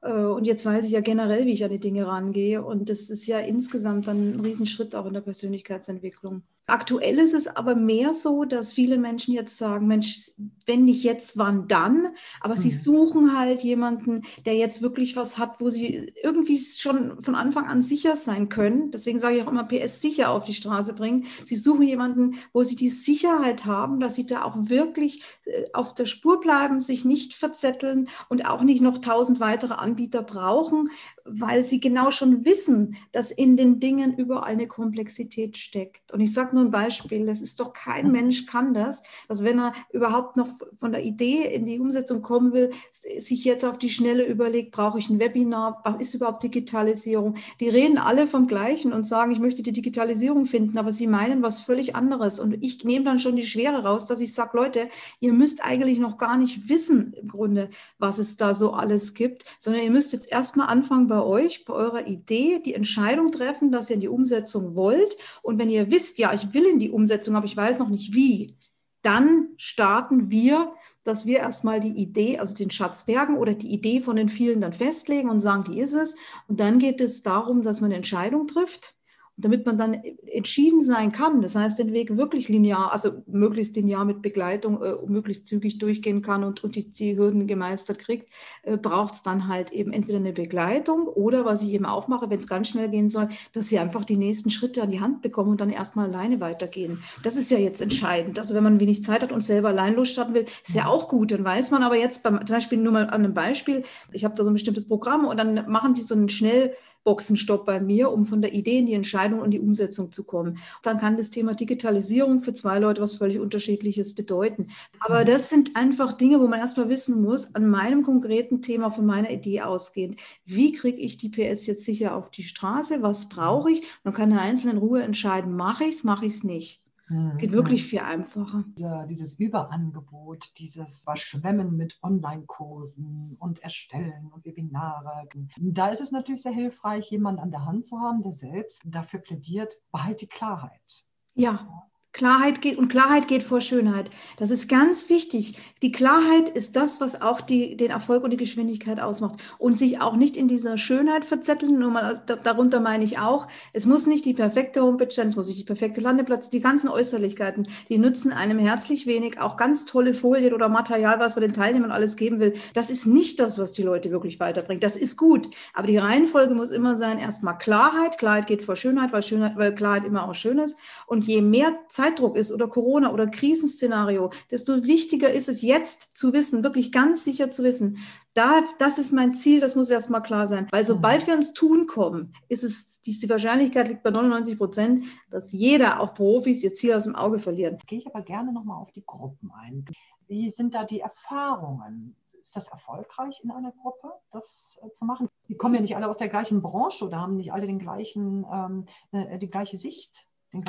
Äh, 0.00 0.10
und 0.10 0.46
jetzt 0.46 0.64
weiß 0.64 0.86
ich 0.86 0.92
ja 0.92 1.00
generell, 1.02 1.44
wie 1.44 1.52
ich 1.52 1.62
an 1.62 1.72
die 1.72 1.80
Dinge 1.80 2.06
rangehe. 2.06 2.64
Und 2.64 2.88
das 2.88 3.10
ist 3.10 3.26
ja 3.26 3.38
insgesamt 3.38 4.06
dann 4.06 4.32
ein 4.32 4.40
Riesenschritt 4.40 4.94
auch 4.96 5.04
in 5.04 5.12
der 5.12 5.20
Persönlichkeitsentwicklung. 5.20 6.42
Aktuell 6.66 7.18
ist 7.18 7.34
es 7.34 7.46
aber 7.46 7.74
mehr 7.74 8.14
so, 8.14 8.44
dass 8.44 8.72
viele 8.72 8.96
Menschen 8.96 9.34
jetzt 9.34 9.58
sagen, 9.58 9.86
Mensch, 9.86 10.30
wenn 10.64 10.84
nicht 10.84 11.04
jetzt, 11.04 11.36
wann 11.36 11.68
dann? 11.68 12.14
Aber 12.40 12.54
mhm. 12.54 12.58
sie 12.58 12.70
suchen 12.70 13.38
halt 13.38 13.62
jemanden, 13.62 14.22
der 14.46 14.54
jetzt 14.54 14.80
wirklich 14.80 15.14
was 15.14 15.36
hat, 15.36 15.60
wo 15.60 15.68
sie 15.68 16.12
irgendwie 16.22 16.58
schon 16.58 17.20
von 17.20 17.34
Anfang 17.34 17.66
an 17.66 17.82
sicher 17.82 18.16
sein 18.16 18.48
können. 18.48 18.90
Deswegen 18.90 19.20
sage 19.20 19.36
ich 19.36 19.42
auch 19.42 19.50
immer, 19.50 19.64
PS 19.64 20.00
sicher 20.00 20.30
auf 20.30 20.44
die 20.44 20.54
Straße 20.54 20.94
bringen. 20.94 21.26
Sie 21.44 21.56
suchen 21.56 21.82
jemanden, 21.82 22.36
wo 22.54 22.62
sie 22.62 22.76
die 22.76 22.88
Sicherheit 22.88 23.66
haben, 23.66 24.00
dass 24.00 24.14
sie 24.14 24.26
da 24.26 24.42
auch 24.44 24.56
wirklich 24.56 25.22
äh, 25.44 25.64
auf 25.74 25.94
der 25.94 26.06
Spur 26.06 26.40
bleiben, 26.40 26.80
sich 26.80 27.04
nicht 27.04 27.34
verzetteln 27.34 28.08
und 28.30 28.46
auch 28.46 28.62
nicht 28.62 28.80
noch 28.80 28.98
tausend 28.98 29.38
weitere 29.38 29.74
Anbieter 29.74 30.22
brauchen, 30.22 30.88
weil 31.24 31.64
sie 31.64 31.80
genau 31.80 32.10
schon 32.10 32.44
wissen, 32.44 32.96
dass 33.12 33.30
in 33.30 33.56
den 33.56 33.80
Dingen 33.80 34.16
überall 34.16 34.44
eine 34.44 34.68
Komplexität 34.68 35.56
steckt. 35.56 36.12
Und 36.12 36.20
ich 36.20 36.32
sage 36.32 36.54
nur 36.54 36.64
ein 36.64 36.70
Beispiel, 36.70 37.26
das 37.26 37.40
ist 37.40 37.60
doch 37.60 37.72
kein 37.72 38.12
Mensch 38.12 38.46
kann 38.46 38.74
das, 38.74 39.02
dass 39.28 39.42
wenn 39.42 39.58
er 39.58 39.72
überhaupt 39.92 40.36
noch 40.36 40.48
von 40.78 40.92
der 40.92 41.04
Idee 41.04 41.44
in 41.54 41.64
die 41.64 41.80
Umsetzung 41.80 42.20
kommen 42.20 42.52
will, 42.52 42.70
sich 42.92 43.44
jetzt 43.44 43.64
auf 43.64 43.78
die 43.78 43.88
Schnelle 43.88 44.24
überlegt, 44.26 44.72
brauche 44.72 44.98
ich 44.98 45.08
ein 45.08 45.18
Webinar, 45.18 45.80
was 45.84 45.96
ist 45.96 46.14
überhaupt 46.14 46.42
Digitalisierung? 46.42 47.36
Die 47.58 47.68
reden 47.68 47.98
alle 47.98 48.26
vom 48.26 48.46
Gleichen 48.46 48.92
und 48.92 49.06
sagen, 49.06 49.32
ich 49.32 49.40
möchte 49.40 49.62
die 49.62 49.72
Digitalisierung 49.72 50.44
finden, 50.44 50.76
aber 50.76 50.92
sie 50.92 51.06
meinen 51.06 51.42
was 51.42 51.60
völlig 51.60 51.96
anderes. 51.96 52.38
Und 52.38 52.62
ich 52.62 52.84
nehme 52.84 53.04
dann 53.04 53.18
schon 53.18 53.36
die 53.36 53.42
Schwere 53.42 53.82
raus, 53.84 54.06
dass 54.06 54.20
ich 54.20 54.34
sage, 54.34 54.56
Leute, 54.56 54.88
ihr 55.20 55.32
müsst 55.32 55.64
eigentlich 55.64 55.98
noch 55.98 56.18
gar 56.18 56.36
nicht 56.36 56.68
wissen 56.68 57.14
im 57.14 57.28
Grunde, 57.28 57.70
was 57.98 58.18
es 58.18 58.36
da 58.36 58.52
so 58.52 58.72
alles 58.72 59.14
gibt, 59.14 59.44
sondern 59.58 59.82
ihr 59.82 59.90
müsst 59.90 60.12
jetzt 60.12 60.30
erstmal 60.30 60.68
anfangen, 60.68 61.08
bei 61.14 61.22
euch, 61.22 61.64
bei 61.64 61.72
eurer 61.72 62.08
Idee 62.08 62.58
die 62.58 62.74
Entscheidung 62.74 63.28
treffen, 63.28 63.70
dass 63.70 63.88
ihr 63.88 63.94
in 63.94 64.00
die 64.00 64.08
Umsetzung 64.08 64.74
wollt. 64.74 65.16
Und 65.42 65.60
wenn 65.60 65.70
ihr 65.70 65.88
wisst, 65.88 66.18
ja, 66.18 66.34
ich 66.34 66.52
will 66.54 66.66
in 66.66 66.80
die 66.80 66.90
Umsetzung, 66.90 67.36
aber 67.36 67.46
ich 67.46 67.56
weiß 67.56 67.78
noch 67.78 67.88
nicht 67.88 68.16
wie, 68.16 68.56
dann 69.02 69.50
starten 69.56 70.28
wir, 70.32 70.72
dass 71.04 71.24
wir 71.24 71.38
erstmal 71.38 71.78
die 71.78 71.96
Idee, 72.02 72.40
also 72.40 72.52
den 72.52 72.72
Schatz 72.72 73.06
bergen 73.06 73.36
oder 73.36 73.54
die 73.54 73.72
Idee 73.72 74.00
von 74.00 74.16
den 74.16 74.28
vielen 74.28 74.60
dann 74.60 74.72
festlegen 74.72 75.30
und 75.30 75.38
sagen, 75.38 75.62
die 75.70 75.78
ist 75.78 75.92
es. 75.92 76.16
Und 76.48 76.58
dann 76.58 76.80
geht 76.80 77.00
es 77.00 77.22
darum, 77.22 77.62
dass 77.62 77.80
man 77.80 77.88
eine 77.88 77.96
Entscheidung 77.96 78.48
trifft 78.48 78.96
damit 79.36 79.66
man 79.66 79.78
dann 79.78 79.94
entschieden 80.26 80.80
sein 80.80 81.10
kann, 81.10 81.42
das 81.42 81.56
heißt, 81.56 81.78
den 81.78 81.92
Weg 81.92 82.16
wirklich 82.16 82.48
linear, 82.48 82.92
also 82.92 83.22
möglichst 83.26 83.74
linear 83.74 84.04
mit 84.04 84.22
Begleitung, 84.22 84.82
äh, 84.82 84.94
möglichst 85.06 85.46
zügig 85.46 85.78
durchgehen 85.78 86.22
kann 86.22 86.44
und, 86.44 86.62
und 86.62 86.76
die, 86.76 86.90
die 86.90 87.16
Hürden 87.16 87.46
gemeistert 87.46 87.98
kriegt, 87.98 88.28
äh, 88.62 88.76
braucht 88.76 89.14
es 89.14 89.22
dann 89.22 89.48
halt 89.48 89.72
eben 89.72 89.92
entweder 89.92 90.18
eine 90.18 90.32
Begleitung 90.32 91.06
oder, 91.08 91.44
was 91.44 91.62
ich 91.62 91.72
eben 91.72 91.84
auch 91.84 92.06
mache, 92.06 92.30
wenn 92.30 92.38
es 92.38 92.46
ganz 92.46 92.68
schnell 92.68 92.88
gehen 92.88 93.08
soll, 93.08 93.28
dass 93.52 93.68
sie 93.68 93.78
einfach 93.78 94.04
die 94.04 94.16
nächsten 94.16 94.50
Schritte 94.50 94.82
an 94.82 94.90
die 94.90 95.00
Hand 95.00 95.22
bekommen 95.22 95.50
und 95.50 95.60
dann 95.60 95.70
erstmal 95.70 96.08
alleine 96.08 96.40
weitergehen. 96.40 97.02
Das 97.24 97.36
ist 97.36 97.50
ja 97.50 97.58
jetzt 97.58 97.80
entscheidend. 97.80 98.38
Also 98.38 98.54
wenn 98.54 98.62
man 98.62 98.78
wenig 98.78 99.02
Zeit 99.02 99.22
hat 99.22 99.32
und 99.32 99.42
selber 99.42 99.68
allein 99.68 99.94
losstarten 99.94 100.34
will, 100.34 100.46
ist 100.64 100.76
ja 100.76 100.86
auch 100.86 101.08
gut. 101.08 101.32
Dann 101.32 101.44
weiß 101.44 101.72
man 101.72 101.82
aber 101.82 101.96
jetzt 101.96 102.22
beim, 102.22 102.46
zum 102.46 102.56
Beispiel 102.56 102.78
nur 102.78 102.92
mal 102.92 103.04
an 103.04 103.24
einem 103.24 103.34
Beispiel, 103.34 103.82
ich 104.12 104.24
habe 104.24 104.34
da 104.34 104.44
so 104.44 104.50
ein 104.50 104.54
bestimmtes 104.54 104.86
Programm 104.86 105.26
und 105.26 105.38
dann 105.38 105.68
machen 105.70 105.94
die 105.94 106.02
so 106.02 106.14
einen 106.14 106.28
schnell 106.28 106.74
Boxenstopp 107.04 107.64
bei 107.66 107.80
mir, 107.80 108.10
um 108.10 108.26
von 108.26 108.42
der 108.42 108.54
Idee 108.54 108.78
in 108.78 108.86
die 108.86 108.94
Entscheidung 108.94 109.40
und 109.40 109.50
die 109.50 109.60
Umsetzung 109.60 110.10
zu 110.10 110.24
kommen. 110.24 110.58
Dann 110.82 110.98
kann 110.98 111.16
das 111.16 111.30
Thema 111.30 111.54
Digitalisierung 111.54 112.40
für 112.40 112.54
zwei 112.54 112.78
Leute 112.78 113.00
was 113.00 113.14
völlig 113.14 113.38
Unterschiedliches 113.38 114.14
bedeuten. 114.14 114.68
Aber 115.00 115.20
mhm. 115.20 115.26
das 115.26 115.48
sind 115.50 115.76
einfach 115.76 116.14
Dinge, 116.14 116.40
wo 116.40 116.48
man 116.48 116.60
erstmal 116.60 116.88
wissen 116.88 117.22
muss, 117.22 117.54
an 117.54 117.68
meinem 117.68 118.02
konkreten 118.02 118.62
Thema 118.62 118.90
von 118.90 119.06
meiner 119.06 119.30
Idee 119.30 119.60
ausgehend, 119.62 120.20
wie 120.44 120.72
kriege 120.72 120.98
ich 120.98 121.16
die 121.18 121.28
PS 121.28 121.66
jetzt 121.66 121.84
sicher 121.84 122.14
auf 122.16 122.30
die 122.30 122.42
Straße, 122.42 123.02
was 123.02 123.28
brauche 123.28 123.70
ich? 123.70 123.82
Man 124.02 124.14
kann 124.14 124.30
in 124.30 124.38
einzelnen 124.38 124.78
Ruhe 124.78 125.02
entscheiden, 125.02 125.54
mache 125.54 125.84
ich 125.84 125.96
es, 125.96 126.04
mache 126.04 126.26
ich 126.26 126.34
es 126.34 126.44
nicht. 126.44 126.83
Mhm. 127.08 127.38
Geht 127.38 127.52
wirklich 127.52 127.84
viel 127.84 128.00
einfacher. 128.00 128.64
dieses 129.08 129.38
Überangebot, 129.38 130.58
dieses 130.58 131.02
Verschwemmen 131.02 131.76
mit 131.76 131.98
Online-Kursen 132.02 133.36
und 133.38 133.62
Erstellen 133.62 134.30
und 134.32 134.44
Webinare. 134.44 135.28
Da 135.56 135.88
ist 135.88 136.00
es 136.00 136.10
natürlich 136.10 136.42
sehr 136.42 136.52
hilfreich, 136.52 137.10
jemanden 137.10 137.40
an 137.40 137.50
der 137.50 137.64
Hand 137.64 137.86
zu 137.86 138.00
haben, 138.00 138.22
der 138.22 138.34
selbst 138.34 138.80
dafür 138.84 139.20
plädiert, 139.20 139.74
behalt 139.92 140.20
die 140.20 140.28
Klarheit. 140.28 141.04
Ja, 141.34 141.88
Klarheit 142.14 142.62
geht 142.62 142.78
und 142.78 142.88
Klarheit 142.88 143.26
geht 143.26 143.42
vor 143.42 143.60
Schönheit. 143.60 144.08
Das 144.36 144.52
ist 144.52 144.68
ganz 144.68 145.10
wichtig. 145.10 145.58
Die 145.82 145.90
Klarheit 145.90 146.48
ist 146.48 146.76
das, 146.76 147.00
was 147.00 147.20
auch 147.20 147.40
die, 147.40 147.76
den 147.76 147.90
Erfolg 147.90 148.22
und 148.22 148.30
die 148.30 148.36
Geschwindigkeit 148.36 149.00
ausmacht. 149.00 149.34
Und 149.58 149.76
sich 149.76 150.00
auch 150.00 150.14
nicht 150.14 150.36
in 150.36 150.46
dieser 150.46 150.78
Schönheit 150.78 151.24
verzetteln. 151.24 151.76
Nur 151.76 151.90
mal, 151.90 152.22
darunter 152.44 152.78
meine 152.78 153.02
ich 153.02 153.18
auch, 153.18 153.48
es 153.72 153.84
muss 153.84 154.06
nicht 154.06 154.24
die 154.24 154.32
perfekte 154.32 154.80
Homepage 154.80 155.10
sein, 155.10 155.26
es 155.26 155.34
muss 155.34 155.48
nicht 155.48 155.58
die 155.58 155.64
perfekte 155.64 156.00
Landeplatz, 156.00 156.50
die 156.50 156.60
ganzen 156.60 156.88
Äußerlichkeiten, 156.88 157.64
die 157.88 157.98
nützen 157.98 158.32
einem 158.32 158.60
herzlich 158.60 159.06
wenig. 159.06 159.40
Auch 159.40 159.56
ganz 159.56 159.84
tolle 159.84 160.14
Folien 160.14 160.54
oder 160.54 160.68
Material, 160.68 161.18
was 161.18 161.34
man 161.34 161.42
den 161.42 161.52
Teilnehmern 161.52 161.90
alles 161.90 162.14
geben 162.14 162.38
will. 162.38 162.54
Das 162.74 162.90
ist 162.90 163.06
nicht 163.06 163.40
das, 163.40 163.58
was 163.58 163.72
die 163.72 163.82
Leute 163.82 164.12
wirklich 164.12 164.38
weiterbringt. 164.38 164.84
Das 164.84 164.96
ist 164.96 165.16
gut. 165.16 165.48
Aber 165.72 165.88
die 165.88 165.98
Reihenfolge 165.98 166.54
muss 166.54 166.70
immer 166.70 166.94
sein, 166.94 167.18
erstmal 167.18 167.58
Klarheit. 167.58 168.18
Klarheit 168.18 168.46
geht 168.46 168.62
vor 168.62 168.76
Schönheit, 168.76 169.12
weil, 169.12 169.22
Schönheit, 169.22 169.56
weil 169.56 169.74
Klarheit 169.74 170.04
immer 170.04 170.28
auch 170.28 170.34
schön 170.36 170.58
ist. 170.58 170.78
Und 171.08 171.26
je 171.26 171.42
mehr 171.42 171.74
Zeit 171.88 172.03
Zeitdruck 172.04 172.36
ist 172.36 172.52
oder 172.52 172.68
Corona 172.68 173.12
oder 173.12 173.26
Krisenszenario, 173.26 174.30
desto 174.50 174.84
wichtiger 174.84 175.30
ist 175.30 175.48
es 175.48 175.62
jetzt 175.62 176.16
zu 176.16 176.32
wissen, 176.32 176.62
wirklich 176.62 176.92
ganz 176.92 177.24
sicher 177.24 177.50
zu 177.50 177.62
wissen, 177.62 177.98
da, 178.34 178.62
das 178.78 178.98
ist 178.98 179.12
mein 179.12 179.34
Ziel, 179.34 179.60
das 179.60 179.76
muss 179.76 179.90
erstmal 179.90 180.22
klar 180.22 180.46
sein. 180.46 180.66
Weil 180.70 180.84
sobald 180.84 181.22
mhm. 181.22 181.26
wir 181.26 181.34
ins 181.34 181.52
Tun 181.52 181.86
kommen, 181.86 182.34
ist 182.48 182.64
es, 182.64 183.00
die, 183.00 183.18
die 183.18 183.30
Wahrscheinlichkeit 183.30 183.88
liegt 183.88 184.02
bei 184.02 184.10
99 184.10 184.58
Prozent, 184.58 185.04
dass 185.30 185.52
jeder, 185.52 186.00
auch 186.00 186.14
Profis, 186.14 186.62
ihr 186.62 186.72
Ziel 186.72 186.94
aus 186.94 187.04
dem 187.04 187.14
Auge 187.14 187.38
verlieren. 187.38 187.78
Gehe 187.86 187.98
ich 187.98 188.06
aber 188.06 188.22
gerne 188.22 188.52
nochmal 188.52 188.78
auf 188.78 188.90
die 188.92 189.04
Gruppen 189.06 189.52
ein. 189.52 189.84
Wie 190.26 190.50
sind 190.50 190.74
da 190.74 190.84
die 190.84 191.00
Erfahrungen? 191.00 192.16
Ist 192.42 192.56
das 192.56 192.68
erfolgreich 192.68 193.40
in 193.42 193.50
einer 193.50 193.72
Gruppe, 193.72 194.12
das 194.32 194.78
äh, 194.82 194.90
zu 194.92 195.04
machen? 195.04 195.28
Die 195.48 195.56
kommen 195.56 195.76
ja 195.76 195.80
nicht 195.80 195.96
alle 195.96 196.08
aus 196.08 196.18
der 196.18 196.28
gleichen 196.28 196.60
Branche 196.60 197.06
oder 197.06 197.20
haben 197.20 197.36
nicht 197.36 197.52
alle 197.52 197.66
den 197.66 197.78
gleichen, 197.78 198.44
ähm, 198.52 198.86
äh, 199.12 199.38
die 199.38 199.48
gleiche 199.48 199.78
Sicht 199.78 200.26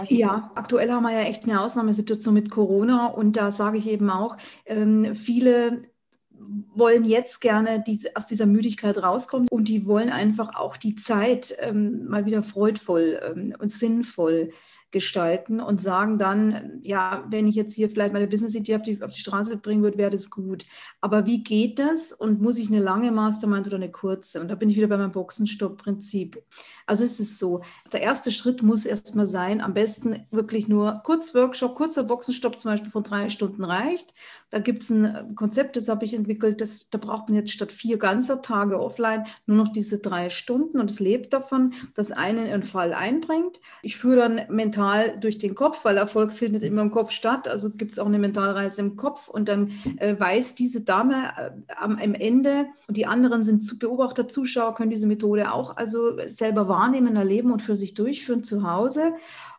ja, 0.07 0.51
aktuell 0.55 0.91
haben 0.91 1.03
wir 1.03 1.11
ja 1.11 1.21
echt 1.21 1.43
eine 1.43 1.61
Ausnahmesituation 1.61 2.33
mit 2.33 2.49
Corona 2.49 3.07
und 3.07 3.37
da 3.37 3.51
sage 3.51 3.77
ich 3.77 3.87
eben 3.87 4.09
auch, 4.09 4.37
ähm, 4.65 5.15
viele 5.15 5.83
wollen 6.73 7.05
jetzt 7.05 7.39
gerne 7.39 7.83
diese, 7.85 8.15
aus 8.15 8.25
dieser 8.27 8.45
Müdigkeit 8.45 8.97
rauskommen 9.01 9.47
und 9.49 9.67
die 9.69 9.85
wollen 9.85 10.09
einfach 10.09 10.55
auch 10.55 10.77
die 10.77 10.95
Zeit 10.95 11.55
ähm, 11.59 12.05
mal 12.07 12.25
wieder 12.25 12.43
freudvoll 12.43 13.19
ähm, 13.23 13.55
und 13.59 13.71
sinnvoll 13.71 14.51
gestalten 14.95 15.59
und 15.59 15.81
sagen 15.81 16.17
dann, 16.17 16.79
ja, 16.81 17.25
wenn 17.29 17.47
ich 17.47 17.55
jetzt 17.55 17.73
hier 17.73 17.89
vielleicht 17.89 18.13
meine 18.13 18.27
Business-Idee 18.27 18.77
auf 18.77 18.81
die, 18.81 19.03
auf 19.03 19.11
die 19.11 19.19
Straße 19.19 19.57
bringen 19.57 19.83
würde, 19.83 19.97
wäre 19.97 20.09
das 20.09 20.29
gut. 20.29 20.65
Aber 21.01 21.25
wie 21.25 21.43
geht 21.43 21.79
das 21.79 22.13
und 22.13 22.41
muss 22.41 22.57
ich 22.57 22.69
eine 22.69 22.79
lange 22.79 23.11
Mastermind 23.11 23.67
oder 23.67 23.75
eine 23.75 23.91
kurze? 23.91 24.39
Und 24.39 24.47
da 24.47 24.55
bin 24.55 24.69
ich 24.69 24.77
wieder 24.77 24.87
bei 24.87 24.97
meinem 24.97 25.11
Boxenstopp-Prinzip. 25.11 26.41
Also 26.85 27.03
ist 27.03 27.19
es 27.19 27.37
so, 27.37 27.61
der 27.91 28.01
erste 28.01 28.31
Schritt 28.31 28.63
muss 28.63 28.85
erstmal 28.85 29.25
sein, 29.25 29.59
am 29.59 29.73
besten 29.73 30.25
wirklich 30.31 30.69
nur 30.69 31.01
kurz 31.03 31.35
Workshop, 31.35 31.75
kurzer 31.75 32.05
Boxenstopp 32.05 32.57
zum 32.57 32.71
Beispiel 32.71 32.91
von 32.91 33.03
drei 33.03 33.27
Stunden 33.27 33.65
reicht. 33.65 34.13
Da 34.49 34.59
gibt 34.59 34.83
es 34.83 34.91
ein 34.91 35.35
Konzept, 35.35 35.75
das 35.75 35.89
habe 35.89 36.05
ich 36.05 36.13
entwickelt, 36.13 36.61
das, 36.61 36.89
da 36.89 36.97
braucht 36.97 37.27
man 37.27 37.35
jetzt 37.35 37.51
statt 37.51 37.73
vier 37.73 37.97
ganzer 37.97 38.41
Tage 38.41 38.79
offline 38.79 39.25
nur 39.45 39.57
noch 39.57 39.67
diese 39.67 39.99
drei 39.99 40.29
Stunden 40.29 40.79
und 40.79 40.89
es 40.89 41.01
lebt 41.01 41.33
davon, 41.33 41.73
dass 41.95 42.13
einen 42.13 42.45
einen 42.45 42.63
Fall 42.63 42.93
einbringt. 42.93 43.59
Ich 43.81 43.97
führe 43.97 44.17
dann 44.17 44.41
mental 44.49 44.84
mental 44.85 45.19
durch 45.19 45.37
den 45.37 45.55
Kopf, 45.55 45.83
weil 45.83 45.97
Erfolg 45.97 46.33
findet 46.33 46.63
immer 46.63 46.81
im 46.81 46.91
Kopf 46.91 47.11
statt. 47.11 47.47
Also 47.47 47.69
gibt 47.71 47.93
es 47.93 47.99
auch 47.99 48.05
eine 48.05 48.19
Mentalreise 48.19 48.81
im 48.81 48.95
Kopf 48.95 49.27
und 49.27 49.49
dann 49.49 49.71
äh, 49.97 50.15
weiß 50.17 50.55
diese 50.55 50.81
Dame 50.81 51.31
äh, 51.37 51.51
am, 51.77 51.97
am, 51.97 52.13
Ende 52.13 52.67
und 52.87 52.97
die 52.97 53.05
anderen 53.05 53.43
sind 53.43 53.79
Beobachter, 53.79 54.27
Zuschauer, 54.27 54.75
können 54.75 54.89
diese 54.89 55.07
Methode 55.07 55.51
auch 55.51 55.75
also 55.77 56.17
selber 56.25 56.67
wahrnehmen, 56.67 57.15
erleben 57.15 57.51
und 57.51 57.61
für 57.61 57.75
sich 57.75 57.93
durchführen 57.93 58.43
zu 58.43 58.69
Hause 58.69 59.13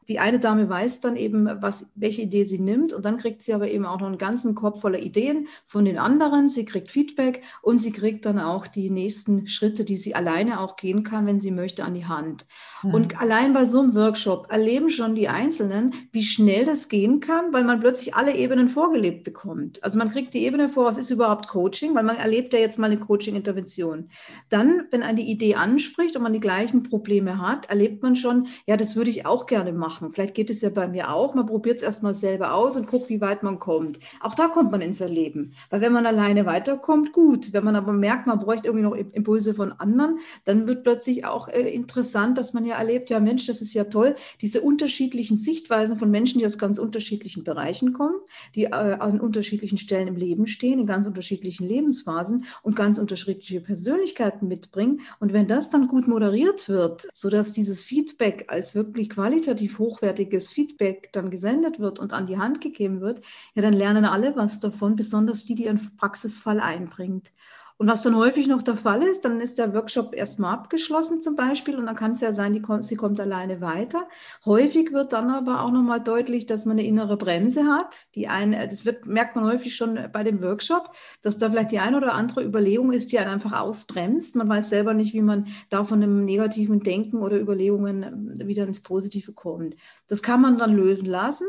die 0.09 0.19
eine 0.19 0.39
Dame 0.39 0.69
weiß 0.69 1.01
dann 1.01 1.17
eben, 1.17 1.49
was, 1.61 1.91
welche 1.95 2.23
Idee 2.23 2.45
sie 2.45 2.59
nimmt 2.59 2.93
und 2.93 3.05
dann 3.05 3.17
kriegt 3.17 3.43
sie 3.43 3.55
aber 3.55 3.69
eben 3.71 3.85
auch 3.85 3.99
noch 3.99 4.07
einen 4.07 4.19
ganzen 4.19 4.55
Kopf 4.55 4.81
voller 4.81 5.01
Ideen 5.01 5.49
von 5.65 5.85
den 5.85 5.99
anderen. 5.99 6.49
Sie 6.49 6.65
kriegt 6.65 6.91
Feedback 6.91 7.43
und 7.63 7.79
sie 7.79 7.93
kriegt 7.93 8.25
dann 8.25 8.39
auch 8.39 8.67
die 8.67 8.91
nächsten 8.91 9.47
Schritte, 9.47 9.85
die 9.85 9.97
sie 9.97 10.15
alleine 10.15 10.61
auch 10.61 10.77
gehen 10.77 11.03
kann, 11.03 11.27
wenn 11.27 11.41
sie 11.41 11.51
möchte, 11.51 11.85
an 11.85 11.95
die 11.95 12.07
Hand. 12.07 12.47
Mhm. 12.83 12.95
Und 12.95 13.21
allein 13.21 13.53
bei 13.53 13.65
so 13.65 13.81
einem 13.81 13.95
Workshop 13.95 14.47
erleben 14.51 14.91
schon 14.91 15.15
die 15.15 15.29
Einzelnen, 15.29 15.93
wie 16.13 16.23
schnell 16.23 16.65
das 16.65 16.89
gehen 16.89 17.21
kann, 17.21 17.53
weil 17.53 17.65
man 17.65 17.81
plötzlich 17.81 18.15
alle 18.15 18.37
Ebenen 18.37 18.69
vorgelebt 18.69 19.25
bekommt. 19.25 19.83
Also 19.83 19.99
man 19.99 20.11
kriegt 20.11 20.35
die 20.35 20.45
Ebene 20.45 20.69
vor, 20.69 20.85
was 20.85 20.99
ist 20.99 21.11
überhaupt 21.11 21.49
Coaching, 21.49 21.95
weil 21.95 22.05
man 22.05 22.17
erlebt 22.17 22.53
ja 22.53 22.61
jetzt 22.61 22.79
mal 22.79 22.87
eine 22.87 23.01
Coaching-Intervention. 23.01 24.11
Dann, 24.51 24.85
wenn 24.91 25.03
eine 25.03 25.23
Idee 25.23 25.57
anspricht 25.57 26.17
und 26.17 26.23
man 26.23 26.33
die 26.33 26.41
gleichen 26.41 26.83
Probleme 26.83 27.41
hat, 27.41 27.67
erlebt 27.67 28.03
man 28.03 28.15
schon, 28.15 28.47
ja, 28.67 28.77
das 28.77 28.95
würde 28.95 29.11
ich 29.11 29.27
auch 29.27 29.47
gerne 29.47 29.73
machen 29.73 29.96
machen. 29.97 30.13
Vielleicht 30.13 30.35
geht 30.35 30.51
es 30.51 30.61
ja 30.61 30.71
bei 30.71 30.89
mir 30.89 31.13
auch. 31.13 31.35
Man 31.35 31.47
probiert 31.47 31.79
es 31.79 31.83
erstmal 31.83 32.15
selber 32.15 32.55
aus 32.55 32.77
und 32.77 32.87
guckt, 32.87 33.09
wie 33.09 33.21
weit 33.21 33.43
man 33.43 33.59
kommt. 33.59 33.99
Auch 34.21 34.35
da 34.35 34.49
kommt 34.49 34.71
man 34.71 34.81
ins 34.81 35.01
Erleben. 35.01 35.55
Weil 35.71 35.81
wenn 35.81 35.93
man 35.93 36.07
alleine 36.07 36.47
weiterkommt, 36.47 37.13
gut. 37.13 37.53
Wenn 37.53 37.65
man 37.65 37.77
aber 37.77 37.93
merkt, 37.93 38.27
man 38.27 38.39
bräuchte 38.39 38.69
irgendwie 38.69 38.85
noch 38.85 38.95
Impulse 38.95 39.55
von 39.55 39.73
anderen, 39.73 40.19
dann 40.45 40.67
wird 40.67 40.85
plötzlich 40.85 41.25
auch 41.25 41.49
äh, 41.49 41.69
interessant, 41.69 42.39
dass 42.39 42.53
man 42.53 42.65
ja 42.65 42.77
erlebt, 42.77 43.11
ja 43.11 43.21
Mensch, 43.21 43.47
das 43.47 43.63
ist 43.63 43.75
ja 43.75 43.85
toll, 43.85 44.17
diese 44.41 44.61
unterschiedlichen 44.61 45.39
Sichtweisen 45.39 45.97
von 45.97 46.11
Menschen, 46.11 46.39
die 46.39 46.47
aus 46.47 46.59
ganz 46.59 46.79
unterschiedlichen 46.79 47.45
Bereichen 47.45 47.93
kommen, 47.93 48.17
die 48.55 48.65
äh, 48.65 48.71
an 48.71 49.21
unterschiedlichen 49.21 49.79
Stellen 49.79 50.09
im 50.09 50.17
Leben 50.17 50.47
stehen, 50.47 50.81
in 50.81 50.87
ganz 50.87 51.07
unterschiedlichen 51.07 51.69
Lebensphasen 51.69 52.45
und 52.63 52.77
ganz 52.77 52.99
unterschiedliche 52.99 53.61
Persönlichkeiten 53.61 54.49
mitbringen. 54.49 55.01
Und 55.21 55.33
wenn 55.33 55.49
das 55.49 55.71
dann 55.71 55.89
gut 55.89 56.09
moderiert 56.09 56.69
wird, 56.69 57.09
sodass 57.13 57.53
dieses 57.53 57.83
Feedback 57.83 58.45
als 58.49 58.75
wirklich 58.75 59.09
qualitativ 59.09 59.79
hoch 59.79 59.86
hochwertiges 59.87 60.51
Feedback 60.51 61.11
dann 61.13 61.31
gesendet 61.31 61.79
wird 61.79 61.99
und 61.99 62.13
an 62.13 62.27
die 62.27 62.39
Hand 62.39 62.61
gegeben 62.61 63.01
wird, 63.01 63.23
ja, 63.55 63.63
dann 63.63 63.73
lernen 63.73 64.05
alle 64.05 64.37
was 64.37 64.61
davon, 64.61 64.97
besonders 64.97 65.45
die, 65.45 65.55
die 65.55 65.65
ihren 65.65 65.81
Praxisfall 65.97 66.61
einbringt. 66.61 67.33
Und 67.79 67.89
was 67.89 68.03
dann 68.03 68.17
häufig 68.17 68.47
noch 68.47 68.63
der 68.63 68.77
Fall 68.77 69.03
ist, 69.03 69.27
dann 69.27 69.39
ist 69.39 69.59
der 69.59 69.75
Workshop 69.75 70.15
erstmal 70.15 70.55
abgeschlossen 70.55 71.21
zum 71.21 71.37
Beispiel 71.37 71.77
und 71.77 71.85
dann 71.85 71.95
kann 71.95 72.13
es 72.13 72.23
ja 72.23 72.33
sein, 72.33 72.63
kommt, 72.63 72.85
sie 72.85 72.97
kommt 72.97 73.21
alleine 73.21 73.61
weiter. 73.61 74.09
Häufig 74.47 74.93
wird 74.93 75.13
dann 75.13 75.31
aber 75.31 75.63
auch 75.63 75.71
nochmal 75.71 76.01
deutlich, 76.01 76.47
dass 76.47 76.65
man 76.65 76.79
eine 76.79 76.87
innere 76.87 77.19
Bremse 77.19 77.67
hat. 77.67 78.07
Die 78.15 78.29
eine, 78.29 78.67
das 78.67 78.87
wird, 78.87 79.05
merkt 79.05 79.37
man 79.37 79.45
häufig 79.45 79.77
schon 79.77 79.99
bei 80.11 80.25
dem 80.25 80.41
Workshop, 80.41 80.95
dass 81.21 81.37
da 81.37 81.51
vielleicht 81.51 81.73
die 81.73 81.79
eine 81.79 81.99
oder 81.99 82.15
andere 82.15 82.43
Überlegung 82.43 82.93
ist, 82.93 83.13
die 83.13 83.19
einen 83.19 83.31
einfach 83.31 83.61
ausbremst. 83.61 84.37
Man 84.37 84.49
weiß 84.49 84.71
selber 84.71 84.95
nicht, 84.95 85.13
wie 85.13 85.23
man 85.23 85.49
da 85.69 85.85
von 85.85 86.03
einem 86.03 86.25
negativen 86.25 86.81
Denken 86.81 87.19
oder 87.19 87.39
Überlegungen 87.39 88.41
wieder 88.47 88.65
ins 88.65 88.81
Positive 88.81 89.35
kommt. 89.35 89.77
Das 90.07 90.23
kann 90.23 90.41
man 90.41 90.57
dann 90.57 90.75
lösen 90.75 91.09
lassen. 91.09 91.47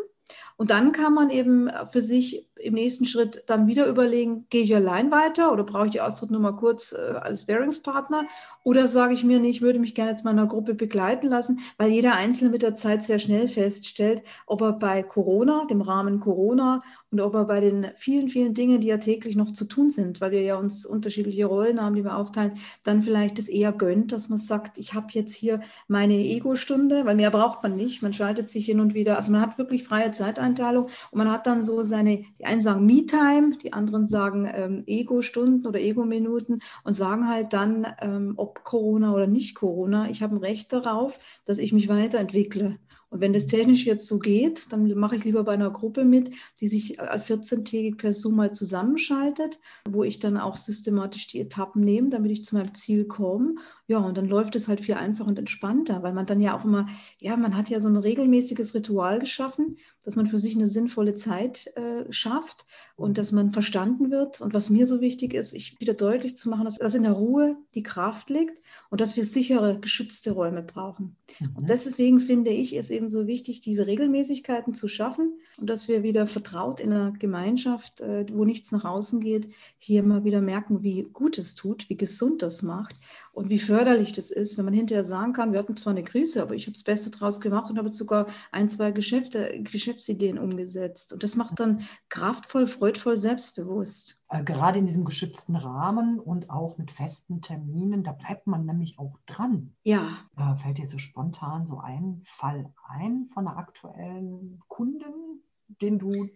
Und 0.57 0.71
dann 0.71 0.91
kann 0.91 1.13
man 1.13 1.29
eben 1.29 1.69
für 1.89 2.01
sich 2.01 2.46
im 2.61 2.73
nächsten 2.73 3.05
Schritt 3.05 3.43
dann 3.47 3.67
wieder 3.67 3.87
überlegen, 3.87 4.45
gehe 4.49 4.63
ich 4.63 4.75
allein 4.75 5.11
weiter 5.11 5.51
oder 5.51 5.63
brauche 5.63 5.85
ich 5.85 5.91
die 5.91 6.01
Austritt 6.01 6.31
nur 6.31 6.41
mal 6.41 6.55
kurz 6.55 6.93
äh, 6.93 7.17
als 7.17 7.45
Bearingspartner? 7.45 8.25
Oder 8.63 8.87
sage 8.87 9.13
ich 9.13 9.23
mir 9.23 9.39
nicht, 9.39 9.57
ich 9.57 9.61
würde 9.61 9.79
mich 9.79 9.95
gerne 9.95 10.11
jetzt 10.11 10.25
mal 10.25 10.31
in 10.31 10.39
einer 10.39 10.47
Gruppe 10.47 10.73
begleiten 10.73 11.27
lassen, 11.27 11.61
weil 11.77 11.89
jeder 11.89 12.15
Einzelne 12.15 12.49
mit 12.49 12.61
der 12.61 12.75
Zeit 12.75 13.01
sehr 13.01 13.17
schnell 13.17 13.47
feststellt, 13.47 14.23
ob 14.45 14.61
er 14.61 14.73
bei 14.73 15.03
Corona, 15.03 15.65
dem 15.65 15.81
Rahmen 15.81 16.19
Corona 16.19 16.81
und 17.09 17.21
ob 17.21 17.33
er 17.33 17.45
bei 17.45 17.61
den 17.61 17.87
vielen, 17.95 18.27
vielen 18.27 18.53
Dingen, 18.53 18.81
die 18.81 18.89
ja 18.89 18.97
täglich 18.97 19.37
noch 19.37 19.53
zu 19.53 19.63
tun 19.63 19.89
sind, 19.89 20.19
weil 20.19 20.31
wir 20.31 20.41
ja 20.41 20.57
uns 20.57 20.85
unterschiedliche 20.85 21.45
Rollen 21.45 21.81
haben, 21.81 21.95
die 21.95 22.03
wir 22.03 22.17
aufteilen, 22.17 22.57
dann 22.83 23.01
vielleicht 23.01 23.39
es 23.39 23.47
eher 23.47 23.71
gönnt, 23.71 24.11
dass 24.11 24.27
man 24.27 24.37
sagt, 24.37 24.77
ich 24.77 24.93
habe 24.93 25.07
jetzt 25.11 25.33
hier 25.33 25.61
meine 25.87 26.15
Ego-Stunde, 26.15 27.05
weil 27.05 27.15
mehr 27.15 27.31
braucht 27.31 27.63
man 27.63 27.77
nicht, 27.77 28.01
man 28.01 28.11
schaltet 28.11 28.49
sich 28.49 28.65
hin 28.65 28.81
und 28.81 28.93
wieder, 28.93 29.15
also 29.15 29.31
man 29.31 29.41
hat 29.41 29.57
wirklich 29.57 29.85
freie 29.85 30.11
Zeiteinteilung 30.11 30.89
und 31.11 31.17
man 31.17 31.31
hat 31.31 31.47
dann 31.47 31.63
so 31.63 31.81
seine, 31.83 32.25
einen 32.47 32.61
sagen 32.61 32.85
Me-Time, 32.85 33.57
die 33.61 33.73
anderen 33.73 34.07
sagen 34.07 34.49
ähm, 34.51 34.83
Ego-Stunden 34.87 35.67
oder 35.67 35.79
Ego-Minuten 35.79 36.59
und 36.83 36.93
sagen 36.93 37.27
halt 37.27 37.53
dann, 37.53 37.85
ähm, 38.01 38.33
ob 38.37 38.63
Corona 38.63 39.13
oder 39.13 39.27
nicht 39.27 39.55
Corona, 39.55 40.09
ich 40.09 40.23
habe 40.23 40.35
ein 40.35 40.39
Recht 40.39 40.73
darauf, 40.73 41.19
dass 41.45 41.59
ich 41.59 41.73
mich 41.73 41.87
weiterentwickle. 41.87 42.79
Und 43.09 43.21
wenn 43.21 43.31
das 43.31 43.45
technisch 43.45 43.85
jetzt 43.85 44.05
so 44.05 44.19
geht, 44.19 44.71
dann 44.71 44.93
mache 44.95 45.15
ich 45.15 45.23
lieber 45.23 45.43
bei 45.43 45.53
einer 45.53 45.71
Gruppe 45.71 46.03
mit, 46.03 46.31
die 46.59 46.67
sich 46.67 46.99
14-tägig 46.99 47.95
per 47.95 48.11
Zoom 48.11 48.35
mal 48.35 48.51
zusammenschaltet, 48.51 49.59
wo 49.89 50.03
ich 50.03 50.19
dann 50.19 50.37
auch 50.37 50.57
systematisch 50.57 51.27
die 51.27 51.39
Etappen 51.39 51.81
nehme, 51.83 52.09
damit 52.09 52.31
ich 52.31 52.43
zu 52.43 52.55
meinem 52.55 52.73
Ziel 52.73 53.05
komme. 53.05 53.55
Ja, 53.89 53.99
und 53.99 54.17
dann 54.17 54.27
läuft 54.27 54.55
es 54.57 54.67
halt 54.67 54.81
viel 54.81 54.95
einfacher 54.95 55.29
und 55.29 55.39
entspannter, 55.39 56.03
weil 56.03 56.11
man 56.11 56.25
dann 56.25 56.41
ja 56.41 56.57
auch 56.57 56.65
immer, 56.65 56.87
ja, 57.19 57.37
man 57.37 57.55
hat 57.55 57.69
ja 57.69 57.79
so 57.79 57.87
ein 57.87 57.95
regelmäßiges 57.95 58.73
Ritual 58.73 59.19
geschaffen, 59.19 59.77
dass 60.03 60.17
man 60.17 60.27
für 60.27 60.39
sich 60.39 60.55
eine 60.55 60.67
sinnvolle 60.67 61.15
Zeit 61.15 61.67
äh, 61.75 62.11
schafft 62.11 62.65
und 62.97 63.17
dass 63.17 63.31
man 63.31 63.53
verstanden 63.53 64.11
wird. 64.11 64.41
Und 64.41 64.53
was 64.53 64.69
mir 64.69 64.87
so 64.87 64.99
wichtig 64.99 65.33
ist, 65.33 65.53
ich 65.53 65.79
wieder 65.79 65.93
deutlich 65.93 66.35
zu 66.35 66.49
machen, 66.49 66.65
dass, 66.65 66.75
dass 66.75 66.95
in 66.95 67.03
der 67.03 67.13
Ruhe 67.13 67.55
die 67.75 67.83
Kraft 67.83 68.29
liegt 68.29 68.61
und 68.89 68.99
dass 68.99 69.15
wir 69.15 69.23
sichere, 69.23 69.79
geschützte 69.79 70.31
Räume 70.31 70.63
brauchen. 70.63 71.15
Mhm. 71.39 71.55
Und 71.55 71.69
deswegen 71.69 72.19
finde 72.19 72.51
ich 72.51 72.75
es 72.75 72.89
eben 72.89 73.09
so 73.09 73.25
wichtig, 73.25 73.61
diese 73.61 73.87
Regelmäßigkeiten 73.87 74.73
zu 74.73 74.89
schaffen 74.89 75.39
und 75.57 75.69
dass 75.69 75.87
wir 75.87 76.03
wieder 76.03 76.27
vertraut 76.27 76.81
in 76.81 76.91
einer 76.91 77.11
Gemeinschaft, 77.11 78.01
äh, 78.01 78.25
wo 78.31 78.43
nichts 78.43 78.73
nach 78.73 78.83
außen 78.83 79.21
geht, 79.21 79.47
hier 79.77 80.03
mal 80.03 80.25
wieder 80.25 80.41
merken, 80.41 80.83
wie 80.83 81.03
gut 81.03 81.37
es 81.37 81.55
tut, 81.55 81.89
wie 81.89 81.95
gesund 81.95 82.41
das 82.41 82.63
macht 82.63 82.97
und 83.37 83.51
wie 83.51 83.59
förderlich 83.59 84.13
das 84.13 84.31
ist, 84.31 84.57
wenn 84.57 84.65
man 84.65 84.73
hinterher 84.73 85.03
sagen 85.03 85.31
kann, 85.31 85.51
wir 85.51 85.59
hatten 85.59 85.77
zwar 85.77 85.91
eine 85.91 86.03
Krise, 86.03 86.41
aber 86.41 86.55
ich 86.55 86.63
habe 86.63 86.73
das 86.73 86.81
Beste 86.81 87.11
draus 87.11 87.39
gemacht 87.39 87.69
und 87.69 87.77
habe 87.77 87.93
sogar 87.93 88.25
ein, 88.51 88.67
zwei 88.67 88.89
Geschäfte, 88.89 89.61
Geschäftsideen 89.61 90.39
umgesetzt. 90.39 91.13
Und 91.13 91.21
das 91.21 91.35
macht 91.35 91.59
dann 91.59 91.81
kraftvoll, 92.09 92.65
freudvoll, 92.65 93.15
selbstbewusst. 93.15 94.17
Äh, 94.29 94.43
gerade 94.43 94.79
in 94.79 94.87
diesem 94.87 95.05
geschützten 95.05 95.55
Rahmen 95.55 96.19
und 96.19 96.49
auch 96.49 96.79
mit 96.79 96.89
festen 96.89 97.43
Terminen, 97.43 98.03
da 98.03 98.13
bleibt 98.13 98.47
man 98.47 98.65
nämlich 98.65 98.97
auch 98.97 99.19
dran. 99.27 99.75
Ja. 99.83 100.17
Äh, 100.35 100.55
fällt 100.55 100.79
dir 100.79 100.87
so 100.87 100.97
spontan 100.97 101.67
so 101.67 101.77
ein 101.77 102.23
Fall 102.25 102.73
ein 102.89 103.29
von 103.35 103.47
einer 103.47 103.57
aktuellen 103.57 104.63
Kundin, 104.67 105.43
den 105.79 105.99
du 105.99 106.27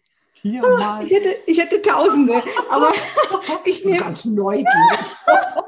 hier 0.41 0.63
ah, 0.63 0.77
mal. 0.77 1.05
Ich 1.05 1.11
hätte, 1.11 1.35
ich 1.45 1.59
hätte 1.59 1.81
Tausende, 1.81 2.41
aber 2.69 2.91
ich 3.65 3.85
nehme. 3.85 3.97
Ganz 3.97 4.25
neugierig. 4.25 4.67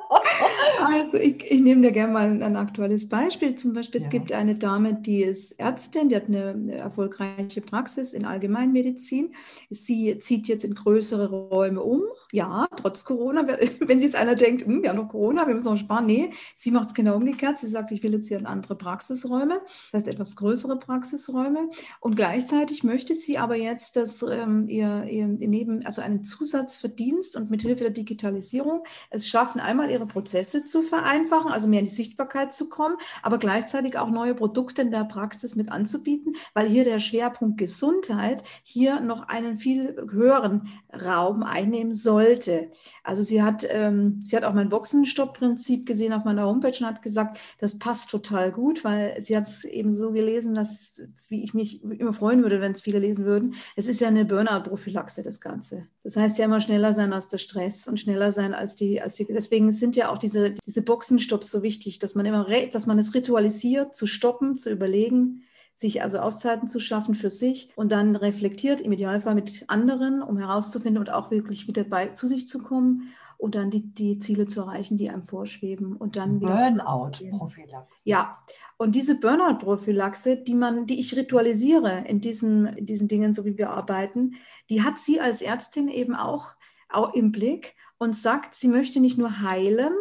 Also 0.80 1.18
ich, 1.18 1.50
ich 1.50 1.62
nehme 1.62 1.82
dir 1.82 1.92
gerne 1.92 2.13
mal 2.13 2.44
ein 2.44 2.56
aktuelles 2.56 3.08
Beispiel. 3.08 3.56
Zum 3.56 3.74
Beispiel, 3.74 4.00
es 4.00 4.06
Ja. 4.06 4.12
gibt 4.12 4.32
eine 4.32 4.53
Dame, 4.53 4.94
die 4.94 5.24
ist 5.24 5.53
Ärztin, 5.60 6.10
die 6.10 6.15
hat 6.15 6.27
eine, 6.27 6.74
erfolgreiche 6.77 7.62
Praxis 7.62 8.13
in 8.13 8.25
Allgemeinmedizin. 8.25 9.34
Sie 9.70 10.18
zieht 10.20 10.48
jetzt 10.48 10.65
in 10.65 10.75
größere 10.75 11.30
Räume 11.30 11.82
um. 11.82 12.03
Ja, 12.32 12.68
trotz 12.75 13.06
Corona. 13.06 13.46
Wenn 13.80 14.01
jetzt 14.01 14.15
einer 14.15 14.36
denkt, 14.36 14.65
hm, 14.65 14.84
wir 14.84 14.89
haben 14.89 14.98
noch 14.98 15.10
Corona, 15.10 15.48
wir 15.48 15.56
müssen 15.56 15.70
noch 15.70 15.77
sparen. 15.77 16.06
Nee, 16.06 16.32
sie 16.56 16.72
macht 16.72 16.88
es 16.88 16.94
genau 16.94 17.15
umgekehrt. 17.15 17.58
Sie 17.58 17.68
sagt, 17.70 17.92
ich 17.92 18.03
will 18.03 18.13
jetzt 18.13 18.27
hier 18.27 18.38
in 18.38 18.46
andere 18.46 18.75
Praxisräume, 18.75 19.62
das 19.92 20.01
heißt 20.01 20.08
etwas 20.08 20.36
größere 20.36 20.77
Praxisräume. 20.77 21.70
Und 22.00 22.15
gleichzeitig 22.15 22.84
möchte 22.84 23.15
sie 23.15 23.38
aber 23.38 23.56
jetzt, 23.56 23.96
dass 23.96 24.24
ähm, 24.24 24.62
ihr, 24.70 25.05
ihr 25.05 25.27
neben, 25.27 25.86
also 25.86 26.01
einen 26.01 26.24
Zusatzverdienst 26.24 27.36
und 27.36 27.50
mit 27.50 27.62
Hilfe 27.62 27.84
der 27.84 27.91
Digitalisierung 27.91 28.84
es 29.10 29.27
schaffen, 29.27 29.60
einmal 29.60 29.89
ihre 29.89 30.05
Prozesse 30.05 30.63
zu 30.63 30.82
vereinfachen, 30.82 31.51
also 31.51 31.67
mehr 31.67 31.79
in 31.79 31.86
die 31.86 31.91
Sichtbarkeit 31.91 32.53
zu 32.53 32.70
kommen, 32.70 32.96
aber 33.22 33.38
gleichzeitig 33.38 33.98
auch 33.98 34.10
neue 34.10 34.36
Produkte 34.36 34.82
in 34.82 34.91
der 34.91 35.05
Praxis 35.05 35.55
mit 35.55 35.72
anzubieten, 35.72 36.36
weil 36.53 36.67
hier 36.67 36.84
der 36.84 37.00
Schwerpunkt 37.00 37.58
Gesundheit 37.58 38.43
hier 38.63 39.00
noch 39.00 39.27
einen 39.27 39.58
viel 39.58 39.96
höheren 40.12 40.70
Raum 40.93 41.43
einnehmen 41.43 41.93
sollte. 41.93 42.72
Also 43.03 43.24
sie 43.24 43.41
hat, 43.41 43.65
ähm, 43.70 44.20
sie 44.24 44.36
hat 44.36 44.43
auch 44.43 44.53
mein 44.53 44.70
Boxenstopp-Prinzip 44.70 45.86
gesehen 45.86 46.13
auf 46.13 46.24
meiner 46.24 46.46
Homepage 46.46 46.77
und 46.79 46.86
hat 46.86 47.01
gesagt, 47.01 47.39
das 47.60 47.79
passt 47.79 48.10
total 48.10 48.51
gut, 48.51 48.84
weil 48.84 49.20
sie 49.22 49.36
hat 49.36 49.43
es 49.43 49.63
eben 49.63 49.93
so 49.93 50.12
gelesen, 50.12 50.53
dass, 50.53 51.01
wie 51.29 51.43
ich 51.43 51.53
mich 51.53 51.84
immer 51.84 52.13
freuen 52.13 52.43
würde, 52.43 52.62
wenn 52.62 52.72
es 52.72 52.82
viele 52.82 53.00
lesen 53.00 53.25
würden, 53.25 53.55
es 53.75 53.88
ist 53.88 54.01
ja 54.01 54.08
eine 54.08 54.25
Burnout-Prophylaxe, 54.60 55.24
das 55.24 55.41
Ganze. 55.41 55.88
Das 56.03 56.15
heißt 56.15 56.38
ja 56.38 56.45
immer 56.45 56.62
schneller 56.62 56.93
sein 56.93 57.13
als 57.13 57.27
der 57.27 57.38
Stress 57.38 57.88
und 57.88 58.00
schneller 58.00 58.31
sein 58.31 58.53
als 58.53 58.75
die, 58.75 59.01
als 59.01 59.15
die 59.15 59.25
deswegen 59.25 59.72
sind 59.72 59.95
ja 59.95 60.10
auch 60.10 60.17
diese, 60.17 60.51
diese 60.51 60.81
Boxenstopps 60.81 61.50
so 61.50 61.63
wichtig, 61.63 62.00
dass 62.00 62.15
man 62.15 62.25
immer, 62.25 62.48
dass 62.72 62.86
man 62.86 63.00
es 63.00 63.13
ritualisiert, 63.13 63.95
zu 63.95 64.07
stoppen, 64.07 64.57
zu 64.57 64.69
überlegen, 64.69 65.43
sich 65.75 66.03
also 66.03 66.19
Auszeiten 66.19 66.67
zu 66.67 66.79
schaffen 66.79 67.15
für 67.15 67.29
sich 67.29 67.69
und 67.75 67.91
dann 67.91 68.15
reflektiert, 68.15 68.79
im 68.81 68.91
Idealfall 68.91 69.36
mit 69.36 69.65
anderen, 69.67 70.22
um 70.22 70.38
herauszufinden 70.38 71.00
und 71.00 71.10
auch 71.10 71.31
wirklich 71.31 71.67
wieder 71.67 71.83
bei, 71.83 72.10
zu 72.10 72.27
sich 72.27 72.48
zu 72.48 72.60
kommen 72.60 73.13
und 73.43 73.55
dann 73.55 73.69
die, 73.69 73.81
die 73.93 74.19
Ziele 74.19 74.47
zu 74.47 74.62
erreichen, 74.62 74.95
die 74.95 75.09
einem 75.09 75.23
vorschweben 75.23 75.97
und 75.97 76.15
dann. 76.15 76.39
Burnout-Prophylaxe. 76.39 78.01
Ja, 78.05 78.39
und 78.77 78.95
diese 78.95 79.19
Burnout-Prophylaxe, 79.19 80.38
die 80.38 80.55
man, 80.55 80.85
die 80.85 81.01
ich 81.01 81.17
ritualisiere 81.17 82.05
in 82.07 82.21
diesen, 82.21 82.67
in 82.67 82.85
diesen 82.85 83.09
Dingen, 83.09 83.33
so 83.33 83.43
wie 83.43 83.57
wir 83.57 83.71
arbeiten, 83.71 84.35
die 84.69 84.81
hat 84.81 84.97
sie 84.97 85.19
als 85.19 85.41
Ärztin 85.41 85.89
eben 85.89 86.15
auch, 86.15 86.55
auch 86.88 87.13
im 87.13 87.33
Blick 87.33 87.75
und 87.97 88.15
sagt, 88.15 88.53
sie 88.53 88.69
möchte 88.69 89.01
nicht 89.01 89.17
nur 89.17 89.41
heilen, 89.41 89.93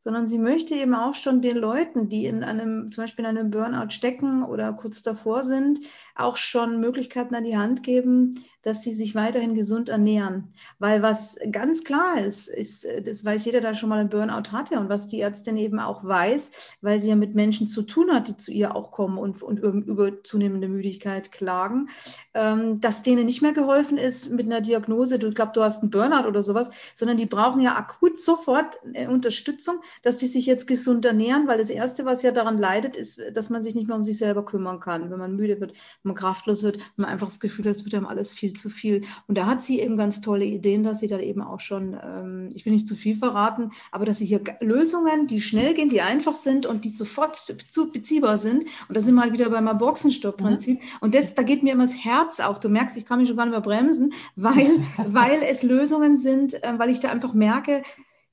sondern 0.00 0.26
sie 0.26 0.38
möchte 0.38 0.74
eben 0.74 0.94
auch 0.94 1.14
schon 1.14 1.42
den 1.42 1.58
Leuten, 1.58 2.08
die 2.08 2.24
in 2.24 2.42
einem, 2.42 2.90
zum 2.90 3.04
Beispiel 3.04 3.24
in 3.26 3.36
einem 3.36 3.50
Burnout 3.50 3.90
stecken 3.90 4.42
oder 4.42 4.72
kurz 4.72 5.02
davor 5.02 5.44
sind, 5.44 5.78
auch 6.14 6.38
schon 6.38 6.80
Möglichkeiten 6.80 7.34
an 7.34 7.44
die 7.44 7.56
Hand 7.56 7.82
geben, 7.82 8.42
dass 8.62 8.82
sie 8.82 8.92
sich 8.92 9.14
weiterhin 9.14 9.54
gesund 9.54 9.88
ernähren. 9.88 10.52
Weil 10.78 11.02
was 11.02 11.38
ganz 11.50 11.84
klar 11.84 12.18
ist, 12.18 12.48
ist, 12.48 12.86
das 13.04 13.24
weiß 13.24 13.44
jeder, 13.44 13.60
der 13.60 13.74
schon 13.74 13.88
mal 13.88 13.98
einen 13.98 14.08
Burnout 14.08 14.52
hatte 14.52 14.78
und 14.78 14.88
was 14.88 15.08
die 15.08 15.20
Ärztin 15.20 15.56
eben 15.56 15.80
auch 15.80 16.04
weiß, 16.04 16.52
weil 16.80 17.00
sie 17.00 17.10
ja 17.10 17.16
mit 17.16 17.34
Menschen 17.34 17.68
zu 17.68 17.82
tun 17.82 18.12
hat, 18.12 18.28
die 18.28 18.36
zu 18.36 18.52
ihr 18.52 18.74
auch 18.76 18.92
kommen 18.92 19.18
und, 19.18 19.42
und 19.42 19.58
über 19.58 20.22
zunehmende 20.22 20.68
Müdigkeit 20.68 21.32
klagen, 21.32 21.88
ähm, 22.34 22.80
dass 22.80 23.02
denen 23.02 23.26
nicht 23.26 23.42
mehr 23.42 23.52
geholfen 23.52 23.98
ist 23.98 24.30
mit 24.30 24.46
einer 24.46 24.60
Diagnose, 24.60 25.18
du 25.18 25.30
glaubst, 25.30 25.56
du 25.56 25.62
hast 25.62 25.82
einen 25.82 25.90
Burnout 25.90 26.26
oder 26.28 26.42
sowas, 26.42 26.70
sondern 26.94 27.16
die 27.16 27.26
brauchen 27.26 27.60
ja 27.60 27.76
akut 27.76 28.20
sofort 28.20 28.78
äh, 28.92 29.06
Unterstützung, 29.06 29.80
dass 30.02 30.18
sie 30.18 30.26
sich 30.26 30.46
jetzt 30.46 30.66
gesund 30.66 31.04
ernähren, 31.04 31.48
weil 31.48 31.58
das 31.58 31.70
Erste, 31.70 32.04
was 32.04 32.22
ja 32.22 32.30
daran 32.30 32.58
leidet, 32.58 32.96
ist, 32.96 33.20
dass 33.32 33.50
man 33.50 33.62
sich 33.62 33.74
nicht 33.74 33.88
mehr 33.88 33.96
um 33.96 34.04
sich 34.04 34.18
selber 34.18 34.44
kümmern 34.44 34.80
kann, 34.80 35.10
wenn 35.10 35.18
man 35.18 35.36
müde 35.36 35.60
wird, 35.60 35.72
wenn 35.72 36.10
man 36.10 36.16
kraftlos 36.16 36.62
wird, 36.62 36.78
wenn 36.78 37.04
man 37.04 37.10
einfach 37.10 37.26
das 37.26 37.40
Gefühl 37.40 37.66
hat, 37.66 37.76
es 37.76 37.84
wird 37.84 37.94
einem 37.94 38.06
alles 38.06 38.32
viel 38.32 38.51
zu 38.52 38.70
viel. 38.70 39.02
Und 39.26 39.38
da 39.38 39.46
hat 39.46 39.62
sie 39.62 39.80
eben 39.80 39.96
ganz 39.96 40.20
tolle 40.20 40.44
Ideen, 40.44 40.82
dass 40.82 41.00
sie 41.00 41.08
da 41.08 41.18
eben 41.18 41.42
auch 41.42 41.60
schon, 41.60 41.94
ähm, 41.94 42.50
ich 42.54 42.64
will 42.66 42.72
nicht 42.72 42.88
zu 42.88 42.96
viel 42.96 43.14
verraten, 43.14 43.70
aber 43.90 44.04
dass 44.04 44.18
sie 44.18 44.26
hier 44.26 44.40
Lösungen, 44.60 45.26
die 45.26 45.40
schnell 45.40 45.74
gehen, 45.74 45.88
die 45.88 46.02
einfach 46.02 46.34
sind 46.34 46.66
und 46.66 46.84
die 46.84 46.88
sofort 46.88 47.36
zu 47.36 47.90
beziehbar 47.90 48.38
sind. 48.38 48.64
Und 48.88 48.96
da 48.96 49.00
sind 49.00 49.14
wir 49.14 49.22
halt 49.22 49.32
wieder 49.32 49.50
beim 49.50 49.66
Boxenstopp-Prinzip. 49.76 50.80
Mhm. 50.80 50.86
Und 51.00 51.14
das, 51.14 51.34
da 51.34 51.42
geht 51.42 51.62
mir 51.62 51.72
immer 51.72 51.84
das 51.84 52.04
Herz 52.04 52.40
auf. 52.40 52.58
Du 52.58 52.68
merkst, 52.68 52.96
ich 52.96 53.06
kann 53.06 53.18
mich 53.18 53.28
schon 53.28 53.36
gar 53.36 53.44
nicht 53.44 53.52
mehr 53.52 53.60
bremsen, 53.60 54.12
weil, 54.36 54.80
weil 55.06 55.42
es 55.42 55.62
Lösungen 55.62 56.16
sind, 56.16 56.54
äh, 56.62 56.78
weil 56.78 56.90
ich 56.90 57.00
da 57.00 57.10
einfach 57.10 57.34
merke, 57.34 57.82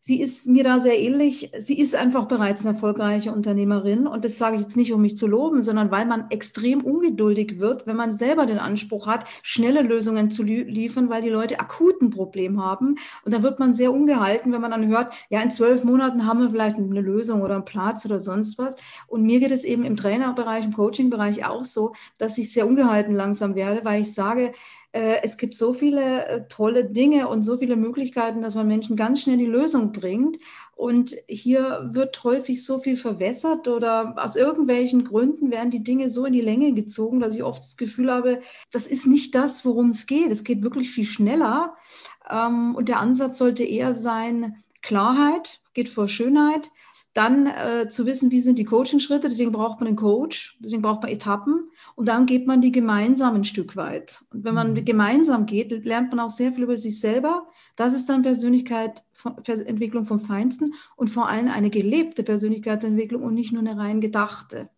sie 0.01 0.21
ist 0.21 0.47
mir 0.47 0.63
da 0.63 0.79
sehr 0.79 0.99
ähnlich. 0.99 1.51
Sie 1.57 1.79
ist 1.79 1.95
einfach 1.95 2.25
bereits 2.25 2.65
eine 2.65 2.75
erfolgreiche 2.75 3.31
Unternehmerin. 3.31 4.07
Und 4.07 4.25
das 4.25 4.37
sage 4.37 4.55
ich 4.55 4.61
jetzt 4.61 4.77
nicht, 4.77 4.93
um 4.93 5.01
mich 5.01 5.17
zu 5.17 5.27
loben, 5.27 5.61
sondern 5.61 5.91
weil 5.91 6.05
man 6.05 6.29
extrem 6.29 6.81
ungeduldig 6.81 7.59
wird, 7.59 7.85
wenn 7.85 7.95
man 7.95 8.11
selber 8.11 8.45
den 8.45 8.59
Anspruch 8.59 9.07
hat, 9.07 9.25
schnelle 9.43 9.81
Lösungen 9.81 10.31
zu 10.31 10.43
liefern, 10.43 11.09
weil 11.09 11.21
die 11.21 11.29
Leute 11.29 11.59
akuten 11.59 12.09
Problem 12.09 12.63
haben. 12.63 12.95
Und 13.25 13.33
dann 13.33 13.43
wird 13.43 13.59
man 13.59 13.73
sehr 13.73 13.91
ungehalten, 13.91 14.51
wenn 14.53 14.61
man 14.61 14.71
dann 14.71 14.87
hört, 14.87 15.13
ja, 15.29 15.41
in 15.41 15.51
zwölf 15.51 15.83
Monaten 15.83 16.25
haben 16.25 16.39
wir 16.39 16.49
vielleicht 16.49 16.77
eine 16.77 17.01
Lösung 17.01 17.41
oder 17.41 17.55
einen 17.55 17.65
Platz 17.65 18.05
oder 18.05 18.19
sonst 18.19 18.57
was. 18.57 18.75
Und 19.07 19.23
mir 19.23 19.39
geht 19.39 19.51
es 19.51 19.63
eben 19.63 19.83
im 19.83 19.97
Trainerbereich, 19.97 20.65
im 20.65 20.73
Coachingbereich 20.73 21.45
auch 21.45 21.65
so, 21.65 21.93
dass 22.17 22.37
ich 22.37 22.53
sehr 22.53 22.67
ungehalten 22.67 23.13
langsam 23.13 23.55
werde, 23.55 23.83
weil 23.83 24.01
ich 24.01 24.13
sage, 24.13 24.53
es 25.23 25.37
gibt 25.37 25.55
so 25.55 25.73
viele 25.73 26.25
äh, 26.25 26.47
tolle 26.47 26.85
Dinge 26.85 27.27
und 27.27 27.43
so 27.43 27.57
viele 27.57 27.75
Möglichkeiten, 27.75 28.41
dass 28.41 28.55
man 28.55 28.67
Menschen 28.67 28.95
ganz 28.95 29.21
schnell 29.21 29.37
die 29.37 29.45
Lösung 29.45 29.91
bringt. 29.91 30.37
Und 30.75 31.15
hier 31.27 31.89
wird 31.91 32.23
häufig 32.23 32.65
so 32.65 32.79
viel 32.79 32.95
verwässert 32.95 33.67
oder 33.67 34.15
aus 34.17 34.35
irgendwelchen 34.35 35.03
Gründen 35.03 35.51
werden 35.51 35.71
die 35.71 35.83
Dinge 35.83 36.09
so 36.09 36.25
in 36.25 36.33
die 36.33 36.41
Länge 36.41 36.73
gezogen, 36.73 37.19
dass 37.19 37.35
ich 37.35 37.43
oft 37.43 37.61
das 37.61 37.77
Gefühl 37.77 38.11
habe, 38.11 38.39
das 38.71 38.87
ist 38.87 39.05
nicht 39.05 39.35
das, 39.35 39.63
worum 39.65 39.89
es 39.89 40.07
geht. 40.07 40.31
Es 40.31 40.43
geht 40.43 40.63
wirklich 40.63 40.89
viel 40.89 41.05
schneller. 41.05 41.75
Ähm, 42.29 42.75
und 42.75 42.89
der 42.89 42.99
Ansatz 42.99 43.37
sollte 43.37 43.63
eher 43.63 43.93
sein, 43.93 44.63
Klarheit 44.81 45.61
geht 45.73 45.89
vor 45.89 46.07
Schönheit. 46.07 46.71
Dann 47.13 47.47
äh, 47.47 47.89
zu 47.89 48.05
wissen, 48.05 48.29
wie 48.31 48.39
sind 48.39 48.59
die 48.59 48.65
Coaching-Schritte, 48.65 49.27
deswegen 49.27 49.51
braucht 49.51 49.79
man 49.79 49.87
einen 49.87 49.95
Coach, 49.95 50.57
deswegen 50.59 50.81
braucht 50.81 51.01
man 51.01 51.11
Etappen 51.11 51.69
und 51.95 52.07
dann 52.07 52.27
geht 52.27 52.45
man 52.45 52.61
die 52.61 52.71
gemeinsam 52.71 53.35
ein 53.35 53.43
Stück 53.43 53.75
weit. 53.75 54.23
Und 54.31 54.43
wenn 54.43 54.53
man 54.53 54.73
mhm. 54.73 54.85
gemeinsam 54.85 55.45
geht, 55.45 55.85
lernt 55.85 56.11
man 56.11 56.19
auch 56.19 56.29
sehr 56.29 56.53
viel 56.53 56.63
über 56.63 56.77
sich 56.77 56.99
selber. 56.99 57.47
Das 57.75 57.95
ist 57.95 58.07
dann 58.09 58.21
Persönlichkeit, 58.21 59.03
Entwicklung 59.45 60.05
vom 60.05 60.19
Feinsten 60.19 60.75
und 60.95 61.09
vor 61.09 61.27
allem 61.27 61.49
eine 61.49 61.71
gelebte 61.71 62.23
Persönlichkeitsentwicklung 62.23 63.23
und 63.23 63.33
nicht 63.33 63.51
nur 63.51 63.61
eine 63.61 63.77
rein 63.77 64.01
gedachte. 64.01 64.69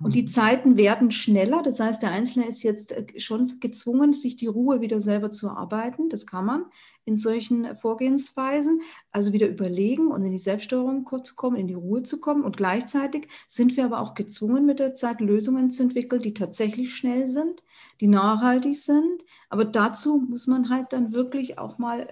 Und 0.00 0.14
die 0.14 0.22
mhm. 0.22 0.28
Zeiten 0.28 0.76
werden 0.76 1.10
schneller. 1.10 1.62
Das 1.62 1.80
heißt, 1.80 2.02
der 2.02 2.10
Einzelne 2.10 2.46
ist 2.46 2.62
jetzt 2.62 2.92
äh, 2.92 3.18
schon 3.18 3.60
gezwungen, 3.60 4.12
sich 4.12 4.36
die 4.36 4.46
Ruhe 4.46 4.80
wieder 4.80 5.00
selber 5.00 5.30
zu 5.30 5.48
erarbeiten. 5.48 6.08
Das 6.08 6.26
kann 6.26 6.44
man 6.44 6.64
in 7.04 7.16
solchen 7.16 7.74
Vorgehensweisen. 7.74 8.82
Also 9.12 9.32
wieder 9.32 9.48
überlegen 9.48 10.08
und 10.08 10.22
in 10.22 10.30
die 10.30 10.38
Selbststeuerung 10.38 11.08
zu 11.24 11.34
kommen, 11.34 11.56
in 11.56 11.66
die 11.66 11.74
Ruhe 11.74 12.02
zu 12.02 12.20
kommen. 12.20 12.44
Und 12.44 12.56
gleichzeitig 12.56 13.28
sind 13.46 13.76
wir 13.76 13.86
aber 13.86 14.00
auch 14.00 14.14
gezwungen, 14.14 14.66
mit 14.66 14.78
der 14.78 14.94
Zeit 14.94 15.20
Lösungen 15.20 15.70
zu 15.70 15.82
entwickeln, 15.82 16.22
die 16.22 16.34
tatsächlich 16.34 16.94
schnell 16.94 17.26
sind, 17.26 17.62
die 18.00 18.08
nachhaltig 18.08 18.76
sind. 18.76 19.24
Aber 19.48 19.64
dazu 19.64 20.18
muss 20.18 20.46
man 20.46 20.68
halt 20.68 20.92
dann 20.92 21.12
wirklich 21.12 21.58
auch 21.58 21.78
mal 21.78 22.06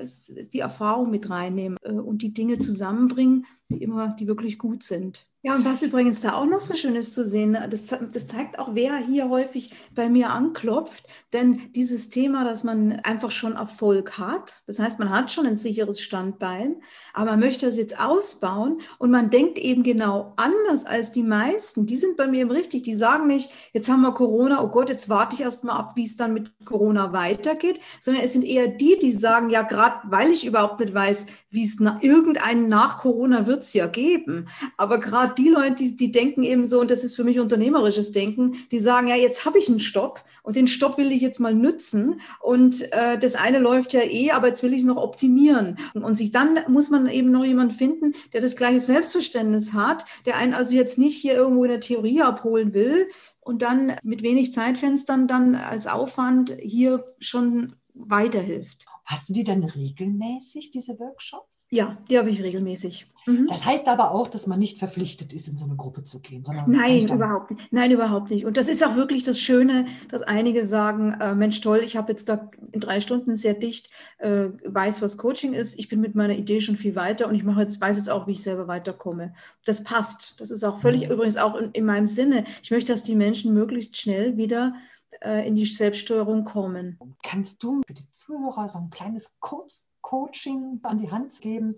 die 0.52 0.60
Erfahrung 0.60 1.10
mit 1.10 1.28
reinnehmen 1.28 1.76
äh, 1.82 1.92
und 1.92 2.22
die 2.22 2.32
Dinge 2.32 2.58
zusammenbringen, 2.58 3.46
die 3.68 3.82
immer, 3.82 4.08
die 4.08 4.26
wirklich 4.26 4.58
gut 4.58 4.82
sind. 4.82 5.28
Ja, 5.46 5.54
und 5.54 5.64
was 5.64 5.80
übrigens 5.80 6.22
da 6.22 6.32
auch 6.32 6.44
noch 6.44 6.58
so 6.58 6.74
schön 6.74 6.96
ist 6.96 7.14
zu 7.14 7.24
sehen, 7.24 7.56
das, 7.70 7.86
das 7.86 8.26
zeigt 8.26 8.58
auch, 8.58 8.70
wer 8.72 8.96
hier 8.96 9.30
häufig 9.30 9.72
bei 9.94 10.08
mir 10.08 10.30
anklopft. 10.30 11.06
Denn 11.32 11.70
dieses 11.72 12.08
Thema, 12.08 12.42
dass 12.42 12.64
man 12.64 12.98
einfach 13.04 13.30
schon 13.30 13.54
Erfolg 13.54 14.18
hat, 14.18 14.64
das 14.66 14.80
heißt, 14.80 14.98
man 14.98 15.10
hat 15.10 15.30
schon 15.30 15.46
ein 15.46 15.54
sicheres 15.54 16.00
Standbein, 16.00 16.82
aber 17.14 17.30
man 17.30 17.38
möchte 17.38 17.66
es 17.66 17.76
jetzt 17.76 18.00
ausbauen 18.00 18.80
und 18.98 19.12
man 19.12 19.30
denkt 19.30 19.58
eben 19.58 19.84
genau 19.84 20.32
anders 20.36 20.84
als 20.84 21.12
die 21.12 21.22
meisten. 21.22 21.86
Die 21.86 21.96
sind 21.96 22.16
bei 22.16 22.26
mir 22.26 22.50
richtig, 22.50 22.82
die 22.82 22.96
sagen 22.96 23.28
nicht, 23.28 23.52
jetzt 23.72 23.88
haben 23.88 24.00
wir 24.00 24.14
Corona, 24.14 24.64
oh 24.64 24.68
Gott, 24.68 24.88
jetzt 24.88 25.08
warte 25.08 25.36
ich 25.36 25.42
erst 25.42 25.58
erstmal 25.58 25.76
ab, 25.78 25.92
wie 25.94 26.02
es 26.02 26.16
dann 26.16 26.34
mit 26.34 26.50
Corona 26.64 27.12
weitergeht, 27.12 27.78
sondern 28.00 28.24
es 28.24 28.32
sind 28.32 28.44
eher 28.44 28.66
die, 28.66 28.98
die 28.98 29.12
sagen, 29.12 29.48
ja, 29.48 29.62
gerade 29.62 30.00
weil 30.10 30.32
ich 30.32 30.44
überhaupt 30.44 30.80
nicht 30.80 30.92
weiß, 30.92 31.26
wie 31.50 31.64
es 31.64 31.76
na, 31.78 31.98
irgendeinen 32.02 32.66
nach 32.66 32.98
Corona 32.98 33.46
wird 33.46 33.62
es 33.62 33.72
ja 33.72 33.86
geben. 33.86 34.48
Aber 34.76 34.98
gerade 35.00 35.35
die 35.38 35.48
Leute, 35.48 35.76
die, 35.76 35.96
die 35.96 36.10
denken 36.10 36.42
eben 36.42 36.66
so, 36.66 36.80
und 36.80 36.90
das 36.90 37.04
ist 37.04 37.16
für 37.16 37.24
mich 37.24 37.38
unternehmerisches 37.38 38.12
Denken, 38.12 38.56
die 38.70 38.78
sagen, 38.78 39.08
ja, 39.08 39.16
jetzt 39.16 39.44
habe 39.44 39.58
ich 39.58 39.68
einen 39.68 39.80
Stopp 39.80 40.22
und 40.42 40.56
den 40.56 40.66
Stopp 40.66 40.98
will 40.98 41.12
ich 41.12 41.22
jetzt 41.22 41.40
mal 41.40 41.54
nützen. 41.54 42.20
Und 42.40 42.92
äh, 42.92 43.18
das 43.18 43.34
eine 43.34 43.58
läuft 43.58 43.92
ja 43.92 44.02
eh, 44.02 44.30
aber 44.30 44.48
jetzt 44.48 44.62
will 44.62 44.72
ich 44.72 44.80
es 44.80 44.86
noch 44.86 44.96
optimieren. 44.96 45.78
Und 45.94 46.16
sich 46.16 46.30
dann 46.30 46.60
muss 46.68 46.90
man 46.90 47.08
eben 47.08 47.30
noch 47.30 47.44
jemanden 47.44 47.74
finden, 47.74 48.12
der 48.32 48.40
das 48.40 48.56
gleiche 48.56 48.80
Selbstverständnis 48.80 49.72
hat, 49.72 50.04
der 50.24 50.36
einen 50.36 50.54
also 50.54 50.74
jetzt 50.74 50.98
nicht 50.98 51.16
hier 51.16 51.34
irgendwo 51.34 51.64
in 51.64 51.70
der 51.70 51.80
Theorie 51.80 52.22
abholen 52.22 52.74
will 52.74 53.08
und 53.42 53.62
dann 53.62 53.94
mit 54.02 54.22
wenig 54.22 54.52
Zeitfenstern 54.52 55.28
dann 55.28 55.54
als 55.54 55.86
Aufwand 55.86 56.56
hier 56.60 57.04
schon 57.18 57.74
weiterhilft. 57.94 58.86
Hast 59.04 59.28
du 59.28 59.32
die 59.32 59.44
dann 59.44 59.62
regelmäßig, 59.62 60.72
diese 60.72 60.98
Workshops? 60.98 61.55
Ja, 61.70 61.98
die 62.08 62.18
habe 62.18 62.30
ich 62.30 62.42
regelmäßig. 62.42 63.06
Mhm. 63.26 63.48
Das 63.48 63.64
heißt 63.64 63.88
aber 63.88 64.12
auch, 64.12 64.28
dass 64.28 64.46
man 64.46 64.60
nicht 64.60 64.78
verpflichtet 64.78 65.32
ist, 65.32 65.48
in 65.48 65.58
so 65.58 65.64
eine 65.64 65.74
Gruppe 65.74 66.04
zu 66.04 66.20
gehen. 66.20 66.44
Nein, 66.68 67.08
überhaupt 67.08 67.50
nicht. 67.50 67.72
Nein, 67.72 67.90
überhaupt 67.90 68.30
nicht. 68.30 68.46
Und 68.46 68.56
das 68.56 68.68
ist 68.68 68.84
auch 68.84 68.94
wirklich 68.94 69.24
das 69.24 69.40
Schöne, 69.40 69.86
dass 70.08 70.22
einige 70.22 70.64
sagen, 70.64 71.16
äh, 71.20 71.34
Mensch, 71.34 71.60
toll, 71.60 71.80
ich 71.84 71.96
habe 71.96 72.12
jetzt 72.12 72.28
da 72.28 72.50
in 72.70 72.78
drei 72.78 73.00
Stunden 73.00 73.34
sehr 73.34 73.54
dicht, 73.54 73.90
äh, 74.18 74.46
weiß, 74.64 75.02
was 75.02 75.18
Coaching 75.18 75.54
ist. 75.54 75.76
Ich 75.76 75.88
bin 75.88 76.00
mit 76.00 76.14
meiner 76.14 76.36
Idee 76.36 76.60
schon 76.60 76.76
viel 76.76 76.94
weiter 76.94 77.26
und 77.26 77.34
ich 77.34 77.42
mache 77.42 77.62
jetzt, 77.62 77.80
weiß 77.80 77.96
jetzt 77.96 78.10
auch, 78.10 78.28
wie 78.28 78.32
ich 78.32 78.42
selber 78.42 78.68
weiterkomme. 78.68 79.34
Das 79.64 79.82
passt. 79.82 80.40
Das 80.40 80.52
ist 80.52 80.62
auch 80.62 80.78
völlig 80.78 81.06
mhm. 81.06 81.14
übrigens 81.14 81.36
auch 81.36 81.56
in, 81.56 81.72
in, 81.72 81.84
meinem 81.84 82.06
Sinne. 82.06 82.44
Ich 82.62 82.70
möchte, 82.70 82.92
dass 82.92 83.02
die 83.02 83.16
Menschen 83.16 83.52
möglichst 83.54 83.96
schnell 83.96 84.36
wieder 84.36 84.74
äh, 85.20 85.46
in 85.46 85.56
die 85.56 85.66
Selbststeuerung 85.66 86.44
kommen. 86.44 86.96
Kannst 87.24 87.60
du 87.60 87.80
für 87.84 87.94
die 87.94 88.08
Zuhörer 88.12 88.68
so 88.68 88.78
ein 88.78 88.90
kleines 88.90 89.32
Kurs 89.40 89.88
Coaching 90.06 90.78
an 90.84 90.98
die 90.98 91.10
Hand 91.10 91.40
geben, 91.40 91.74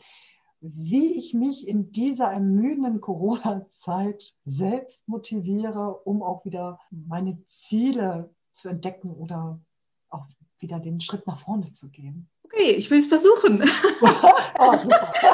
wie 0.60 1.14
ich 1.14 1.32
mich 1.32 1.66
in 1.66 1.92
dieser 1.92 2.26
ermüdenden 2.26 3.00
Corona-Zeit 3.00 4.34
selbst 4.44 5.08
motiviere, 5.08 5.94
um 6.04 6.22
auch 6.22 6.44
wieder 6.44 6.78
meine 6.90 7.42
Ziele 7.48 8.28
zu 8.52 8.68
entdecken 8.68 9.12
oder 9.12 9.58
auch 10.10 10.26
wieder 10.58 10.78
den 10.78 11.00
Schritt 11.00 11.26
nach 11.26 11.38
vorne 11.38 11.72
zu 11.72 11.88
gehen. 11.88 12.28
Okay, 12.44 12.72
ich 12.72 12.90
will 12.90 12.98
es 12.98 13.06
versuchen. 13.06 13.62
oh, 14.58 14.76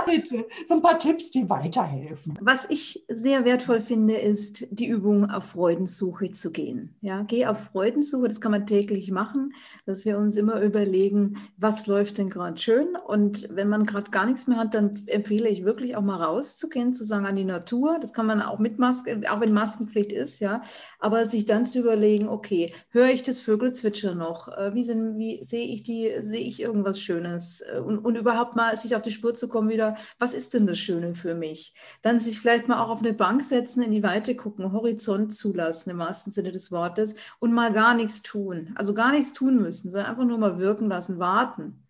Bitte. 0.06 0.46
So 0.68 0.74
ein 0.74 0.82
paar 0.82 0.98
Tipps, 0.98 1.30
die 1.30 1.48
weiterhelfen. 1.48 2.38
Was 2.40 2.66
ich 2.68 3.04
sehr 3.08 3.44
wertvoll 3.44 3.80
finde, 3.80 4.16
ist 4.16 4.66
die 4.70 4.86
Übung 4.86 5.30
auf 5.30 5.44
Freudensuche 5.50 6.30
zu 6.32 6.52
gehen. 6.52 6.94
Ja, 7.00 7.22
geh 7.22 7.46
auf 7.46 7.70
Freudensuche, 7.72 8.28
das 8.28 8.40
kann 8.40 8.52
man 8.52 8.66
täglich 8.66 9.10
machen, 9.10 9.52
dass 9.86 10.04
wir 10.04 10.18
uns 10.18 10.36
immer 10.36 10.60
überlegen, 10.60 11.36
was 11.56 11.86
läuft 11.86 12.18
denn 12.18 12.30
gerade 12.30 12.58
schön. 12.58 12.96
Und 13.06 13.48
wenn 13.50 13.68
man 13.68 13.86
gerade 13.86 14.10
gar 14.10 14.26
nichts 14.26 14.46
mehr 14.46 14.58
hat, 14.58 14.74
dann 14.74 14.90
empfehle 15.06 15.48
ich 15.48 15.64
wirklich 15.64 15.96
auch 15.96 16.02
mal 16.02 16.22
rauszugehen, 16.22 16.94
zu 16.94 17.04
sagen 17.04 17.26
an 17.26 17.36
die 17.36 17.44
Natur. 17.44 17.98
Das 18.00 18.12
kann 18.12 18.26
man 18.26 18.42
auch 18.42 18.58
mit 18.58 18.78
Maske, 18.78 19.20
auch 19.30 19.40
wenn 19.40 19.52
Maskenpflicht 19.52 20.12
ist, 20.12 20.40
ja. 20.40 20.62
Aber 20.98 21.26
sich 21.26 21.46
dann 21.46 21.66
zu 21.66 21.80
überlegen, 21.80 22.28
okay, 22.28 22.72
höre 22.90 23.10
ich 23.10 23.22
das 23.22 23.40
Vögelzwitscher 23.40 24.14
noch? 24.14 24.48
Äh, 24.48 24.74
wie, 24.74 24.84
sind, 24.84 25.18
wie 25.18 25.42
sehe 25.42 25.66
ich 25.66 25.82
die, 25.82 26.12
sehe 26.20 26.40
ich 26.40 26.60
irgendwas 26.60 27.00
Schönes 27.00 27.62
äh, 27.62 27.78
und, 27.78 27.98
und 27.98 28.16
überhaupt 28.16 28.56
mal 28.56 28.74
sich 28.76 28.96
auf 28.96 29.02
die 29.02 29.10
Spur 29.10 29.34
zu 29.34 29.48
kommen 29.48 29.68
wieder, 29.68 29.93
was 30.18 30.34
ist 30.34 30.54
denn 30.54 30.66
das 30.66 30.78
Schöne 30.78 31.14
für 31.14 31.34
mich? 31.34 31.74
Dann 32.02 32.18
sich 32.18 32.40
vielleicht 32.40 32.68
mal 32.68 32.82
auch 32.82 32.88
auf 32.88 33.00
eine 33.00 33.12
Bank 33.12 33.44
setzen, 33.44 33.82
in 33.82 33.90
die 33.90 34.02
Weite 34.02 34.36
gucken, 34.36 34.72
Horizont 34.72 35.34
zulassen 35.34 35.90
im 35.90 35.98
wahrsten 35.98 36.32
Sinne 36.32 36.52
des 36.52 36.72
Wortes 36.72 37.14
und 37.38 37.52
mal 37.52 37.72
gar 37.72 37.94
nichts 37.94 38.22
tun. 38.22 38.72
Also 38.76 38.94
gar 38.94 39.12
nichts 39.12 39.32
tun 39.32 39.60
müssen, 39.60 39.90
sondern 39.90 40.10
einfach 40.10 40.24
nur 40.24 40.38
mal 40.38 40.58
wirken 40.58 40.88
lassen, 40.88 41.18
warten. 41.18 41.84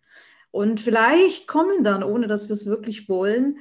Und 0.51 0.79
vielleicht 0.79 1.47
kommen 1.47 1.83
dann, 1.83 2.01
ohne 2.01 2.27
dass 2.27 2.47
wir 2.47 2.53
es 2.53 2.65
wirklich 2.65 3.09
wollen, 3.09 3.57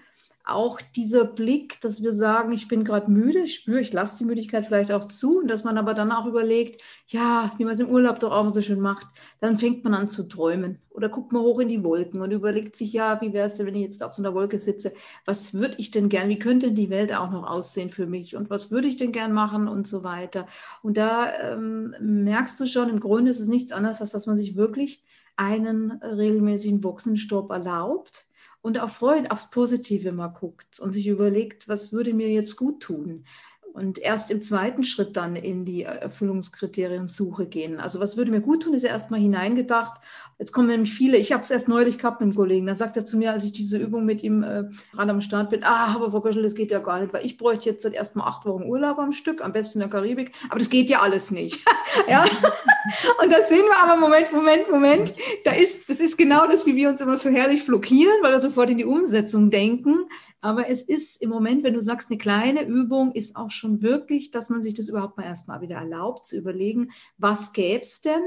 auch 0.47 0.79
dieser 0.95 1.25
Blick, 1.25 1.81
dass 1.81 2.03
wir 2.03 2.13
sagen, 2.13 2.53
ich 2.53 2.69
bin 2.69 2.85
gerade 2.85 3.11
müde, 3.11 3.41
ich 3.41 3.55
spüre, 3.55 3.81
ich 3.81 3.95
lasse 3.95 4.19
die 4.19 4.25
Müdigkeit 4.27 4.67
vielleicht 4.67 4.93
auch 4.93 5.09
zu. 5.09 5.39
Und 5.39 5.49
dass 5.49 5.65
man 5.65 5.79
aber 5.79 5.95
dann 5.95 6.13
auch 6.13 6.27
überlegt, 6.27 6.83
ja, 7.07 7.53
wie 7.57 7.65
man 7.65 7.73
es 7.73 7.81
im 7.81 7.89
Urlaub 7.89 8.21
doch 8.21 8.31
auch 8.31 8.51
so 8.51 8.61
schön 8.61 8.81
macht, 8.81 9.07
dann 9.41 9.59
fängt 9.59 9.85
man 9.85 9.95
an 9.95 10.09
zu 10.09 10.29
träumen. 10.29 10.81
Oder 10.91 11.09
guckt 11.09 11.33
mal 11.33 11.41
hoch 11.41 11.61
in 11.61 11.69
die 11.69 11.83
Wolken 11.83 12.21
und 12.21 12.31
überlegt 12.31 12.77
sich, 12.77 12.93
ja, 12.93 13.23
wie 13.23 13.33
wäre 13.33 13.47
es 13.47 13.57
denn, 13.57 13.67
wenn 13.67 13.75
ich 13.75 13.83
jetzt 13.83 14.03
auf 14.03 14.13
so 14.13 14.23
einer 14.23 14.35
Wolke 14.35 14.59
sitze, 14.59 14.93
was 15.25 15.55
würde 15.55 15.77
ich 15.79 15.91
denn 15.91 16.11
gern, 16.11 16.29
wie 16.29 16.39
könnte 16.39 16.73
die 16.73 16.91
Welt 16.91 17.15
auch 17.15 17.31
noch 17.31 17.49
aussehen 17.49 17.89
für 17.89 18.07
mich? 18.07 18.37
Und 18.37 18.51
was 18.51 18.71
würde 18.71 18.89
ich 18.89 18.97
denn 18.97 19.13
gern 19.13 19.33
machen? 19.33 19.67
Und 19.67 19.87
so 19.87 20.05
weiter. 20.05 20.47
Und 20.83 20.99
da 20.99 21.33
ähm, 21.41 21.95
merkst 22.01 22.61
du 22.61 22.67
schon, 22.67 22.91
im 22.91 23.01
Grunde 23.01 23.31
ist 23.31 23.41
es 23.41 23.49
nichts 23.49 23.73
anderes, 23.73 24.03
als 24.03 24.13
dass 24.13 24.27
man 24.27 24.37
sich 24.37 24.57
wirklich 24.57 25.03
einen 25.37 25.91
regelmäßigen 26.03 26.83
Boxenstopp 26.83 27.51
erlaubt 27.51 28.24
und 28.65 28.79
auf 28.79 28.95
Freude, 28.95 29.31
aufs 29.31 29.51
Positive 29.51 30.11
mal 30.13 30.29
guckt 30.29 30.81
und 30.81 30.95
sich 30.95 31.07
überlegt, 31.07 31.69
was 31.69 31.93
würde 31.93 32.15
mir 32.15 32.31
jetzt 32.31 32.57
gut 32.57 32.83
tun 32.83 33.27
und 33.75 33.99
erst 33.99 34.31
im 34.31 34.41
zweiten 34.41 34.85
Schritt 34.85 35.17
dann 35.17 35.35
in 35.35 35.65
die 35.65 35.83
Erfüllungskriterien-Suche 35.83 37.47
gehen. 37.47 37.81
Also 37.81 37.99
was 37.99 38.17
würde 38.17 38.31
mir 38.31 38.41
gut 38.41 38.63
tun, 38.63 38.73
ist 38.73 38.85
ja 38.85 38.91
erstmal 38.91 39.19
hineingedacht. 39.19 40.01
Jetzt 40.39 40.53
kommen 40.53 40.69
nämlich 40.69 40.95
viele, 40.95 41.17
ich 41.17 41.33
habe 41.33 41.43
es 41.43 41.51
erst 41.51 41.67
neulich 41.67 41.99
gehabt 41.99 42.21
mit 42.21 42.33
dem 42.33 42.37
Kollegen, 42.37 42.67
dann 42.67 42.77
sagt 42.77 42.97
er 42.97 43.05
zu 43.05 43.17
mir, 43.17 43.33
als 43.33 43.43
ich 43.43 43.51
diese 43.51 43.77
Übung 43.77 44.05
mit 44.05 44.23
ihm 44.23 44.45
äh, 44.45 44.65
gerade 44.93 45.11
am 45.11 45.21
Start 45.21 45.51
bin, 45.51 45.65
ah, 45.65 45.93
aber 45.93 46.13
Frau 46.13 46.21
Göschel, 46.21 46.45
das 46.45 46.55
geht 46.55 46.71
ja 46.71 46.79
gar 46.79 47.01
nicht, 47.01 47.13
weil 47.13 47.27
ich 47.27 47.37
bräuchte 47.37 47.69
jetzt 47.69 47.83
seit 47.83 47.95
erstmal 47.95 48.29
acht 48.29 48.47
Wochen 48.47 48.63
Urlaub 48.63 48.99
am 49.01 49.11
Stück, 49.11 49.45
am 49.45 49.53
besten 49.53 49.79
in 49.81 49.89
der 49.89 49.91
Karibik, 49.91 50.31
aber 50.51 50.61
das 50.61 50.71
geht 50.71 50.89
ja 50.89 51.01
alles 51.01 51.33
nicht. 51.33 51.65
ja? 52.09 52.25
Und 53.23 53.33
da 53.33 53.43
sehen 53.43 53.65
wir 53.65 53.83
aber, 53.83 54.01
Moment, 54.01 54.33
Moment, 54.33 54.71
Moment, 54.71 55.15
da 55.45 55.51
ist, 55.51 55.89
das 55.89 55.99
ist 55.99 56.17
genau 56.17 56.47
das, 56.47 56.65
wie 56.65 56.77
wir 56.77 56.89
uns 56.89 57.01
immer 57.01 57.17
so 57.17 57.29
herrlich 57.29 57.67
blockieren, 57.67 58.15
weil 58.23 58.31
wir 58.31 58.41
sofort 58.41 58.71
in 58.71 58.79
die 58.79 58.85
Umsetzung 58.85 59.51
denken. 59.51 60.07
Aber 60.45 60.69
es 60.69 60.83
ist 60.83 61.23
im 61.23 61.31
Moment, 61.31 61.65
wenn 61.65 61.73
du 61.73 61.81
sagst, 61.81 62.11
eine 62.11 62.19
kleine 62.19 62.67
Übung 62.67 63.13
ist 63.13 63.35
auch 63.35 63.51
schon 63.51 63.81
wirklich, 63.81 64.31
dass 64.31 64.51
man 64.51 64.63
sich 64.63 64.75
das 64.75 64.91
überhaupt 64.91 65.17
mal 65.17 65.25
erstmal 65.25 65.63
wieder 65.63 65.77
erlaubt 65.77 66.27
zu 66.27 66.37
überlegen, 66.37 66.91
was 67.17 67.55
gäbe 67.55 67.81
es 67.81 68.03
denn? 68.03 68.21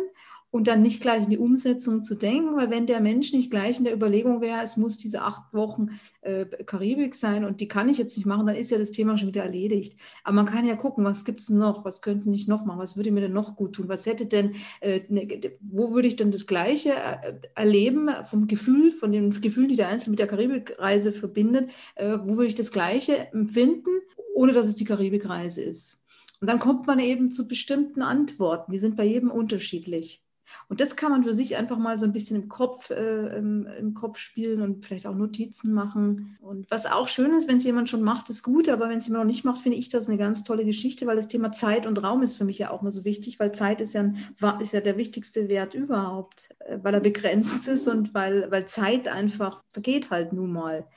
Und 0.50 0.68
dann 0.68 0.82
nicht 0.82 1.02
gleich 1.02 1.24
in 1.24 1.30
die 1.30 1.38
Umsetzung 1.38 2.02
zu 2.02 2.16
denken, 2.16 2.56
weil 2.56 2.70
wenn 2.70 2.88
der 2.88 3.02
Mensch 3.02 3.34
nicht 3.34 3.52
gleich 3.52 3.78
in 3.78 3.84
der 3.84 3.94
Überlegung 3.94 4.40
wäre, 4.40 4.62
es 4.64 4.78
muss 4.78 4.98
diese 4.98 5.22
acht 5.22 5.54
Wochen 5.54 6.00
äh, 6.22 6.46
Karibik 6.46 7.16
sein 7.16 7.44
und 7.44 7.60
die 7.60 7.68
kann 7.68 7.90
ich 7.90 7.98
jetzt 7.98 8.16
nicht 8.16 8.26
machen, 8.26 8.48
dann 8.48 8.56
ist 8.56 8.72
ja 8.72 8.78
das 8.78 8.92
Thema 8.92 9.18
schon 9.18 9.28
wieder 9.28 9.44
erledigt. 9.44 9.98
Aber 10.24 10.36
man 10.36 10.46
kann 10.46 10.66
ja 10.66 10.76
gucken, 10.76 11.04
was 11.04 11.26
gibt 11.26 11.42
es 11.42 11.50
noch, 11.50 11.84
was 11.84 12.02
könnten 12.02 12.34
ich 12.34 12.48
noch 12.48 12.66
machen, 12.66 12.80
was 12.80 12.96
würde 12.96 13.12
mir 13.12 13.22
denn 13.22 13.34
noch 13.34 13.56
gut 13.56 13.74
tun, 13.74 13.90
was 13.90 14.06
hätte 14.06 14.26
denn, 14.26 14.56
äh, 14.80 15.02
ne, 15.10 15.28
wo 15.60 15.92
würde 15.92 16.08
ich 16.08 16.16
denn 16.16 16.32
das 16.32 16.48
Gleiche 16.48 16.94
äh, 16.94 17.34
erleben 17.56 18.10
vom 18.24 18.48
Gefühl, 18.48 18.94
von 18.94 19.12
den 19.12 19.30
Gefühlen, 19.42 19.68
die 19.68 19.76
der 19.76 19.90
Einzelne 19.90 20.12
mit 20.12 20.20
der 20.20 20.28
Karibikreise 20.28 21.12
verbindet, 21.12 21.70
äh, 21.96 22.18
wo 22.24 22.38
würde 22.38 22.48
ich 22.48 22.56
das 22.56 22.72
Gleiche 22.72 23.32
empfinden, 23.34 23.90
ohne 24.34 24.54
dass 24.54 24.68
es 24.68 24.76
die 24.76 24.86
Karibikreise 24.86 25.62
ist. 25.62 26.00
Und 26.40 26.50
dann 26.50 26.60
kommt 26.60 26.88
man 26.88 27.00
eben 27.00 27.32
zu 27.32 27.48
bestimmten 27.48 28.02
Antworten, 28.02 28.72
die 28.72 28.78
sind 28.78 28.96
bei 28.96 29.06
jedem 29.06 29.32
unterschiedlich. 29.32 30.24
Und 30.70 30.82
das 30.82 30.96
kann 30.96 31.12
man 31.12 31.24
für 31.24 31.34
sich 31.34 31.56
einfach 31.56 31.78
mal 31.78 32.00
so 32.00 32.06
ein 32.06 32.14
bisschen 32.14 32.42
im 32.42 32.50
Kopf, 32.50 32.90
äh, 32.90 33.38
im, 33.38 33.68
im, 33.68 33.94
Kopf 33.94 34.18
spielen 34.18 34.62
und 34.62 34.86
vielleicht 34.86 35.08
auch 35.08 35.16
Notizen 35.16 35.74
machen. 35.74 36.38
Und 36.42 36.70
was 36.70 36.86
auch 36.86 37.08
schön 37.08 37.34
ist, 37.34 37.48
wenn 37.48 37.58
es 37.58 37.64
jemand 37.64 37.90
schon 37.90 38.04
macht, 38.04 38.30
ist 38.30 38.44
gut, 38.44 38.70
aber 38.70 38.90
wenn 38.90 38.98
es 38.98 39.08
jemand 39.08 39.26
noch 39.26 39.34
nicht 39.34 39.46
macht, 39.46 39.62
finde 39.62 39.78
ich 39.78 39.90
das 39.90 40.08
eine 40.08 40.18
ganz 40.18 40.44
tolle 40.44 40.66
Geschichte, 40.66 41.08
weil 41.08 41.16
das 41.16 41.28
Thema 41.28 41.52
Zeit 41.52 41.86
und 41.86 42.02
Raum 42.04 42.22
ist 42.22 42.36
für 42.36 42.46
mich 42.46 42.58
ja 42.58 42.72
auch 42.72 42.82
mal 42.82 42.92
so 42.92 43.06
wichtig, 43.06 43.40
weil 43.40 43.52
Zeit 43.52 43.82
ist 43.82 43.94
ja, 43.94 44.02
ein, 44.02 44.18
ist 44.60 44.74
ja 44.74 44.82
der 44.82 44.98
wichtigste 44.98 45.50
Wert 45.50 45.74
überhaupt, 45.74 46.56
äh, 46.60 46.78
weil 46.82 46.94
er 46.94 47.02
begrenzt 47.02 47.68
ist 47.68 47.88
und 47.88 48.14
weil, 48.14 48.50
weil 48.52 48.66
Zeit 48.66 49.08
einfach 49.08 49.64
vergeht 49.72 50.12
halt 50.12 50.34
nun 50.34 50.52
mal. 50.52 50.88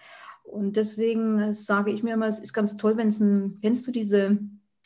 Und 0.44 0.76
deswegen 0.76 1.54
sage 1.54 1.92
ich 1.92 2.02
mir 2.02 2.14
immer, 2.14 2.26
es 2.26 2.40
ist 2.40 2.52
ganz 2.52 2.76
toll, 2.76 2.96
wenn 2.96 3.08
es 3.08 3.20
ein, 3.20 3.58
kennst 3.62 3.86
du 3.86 3.92
diese 3.92 4.38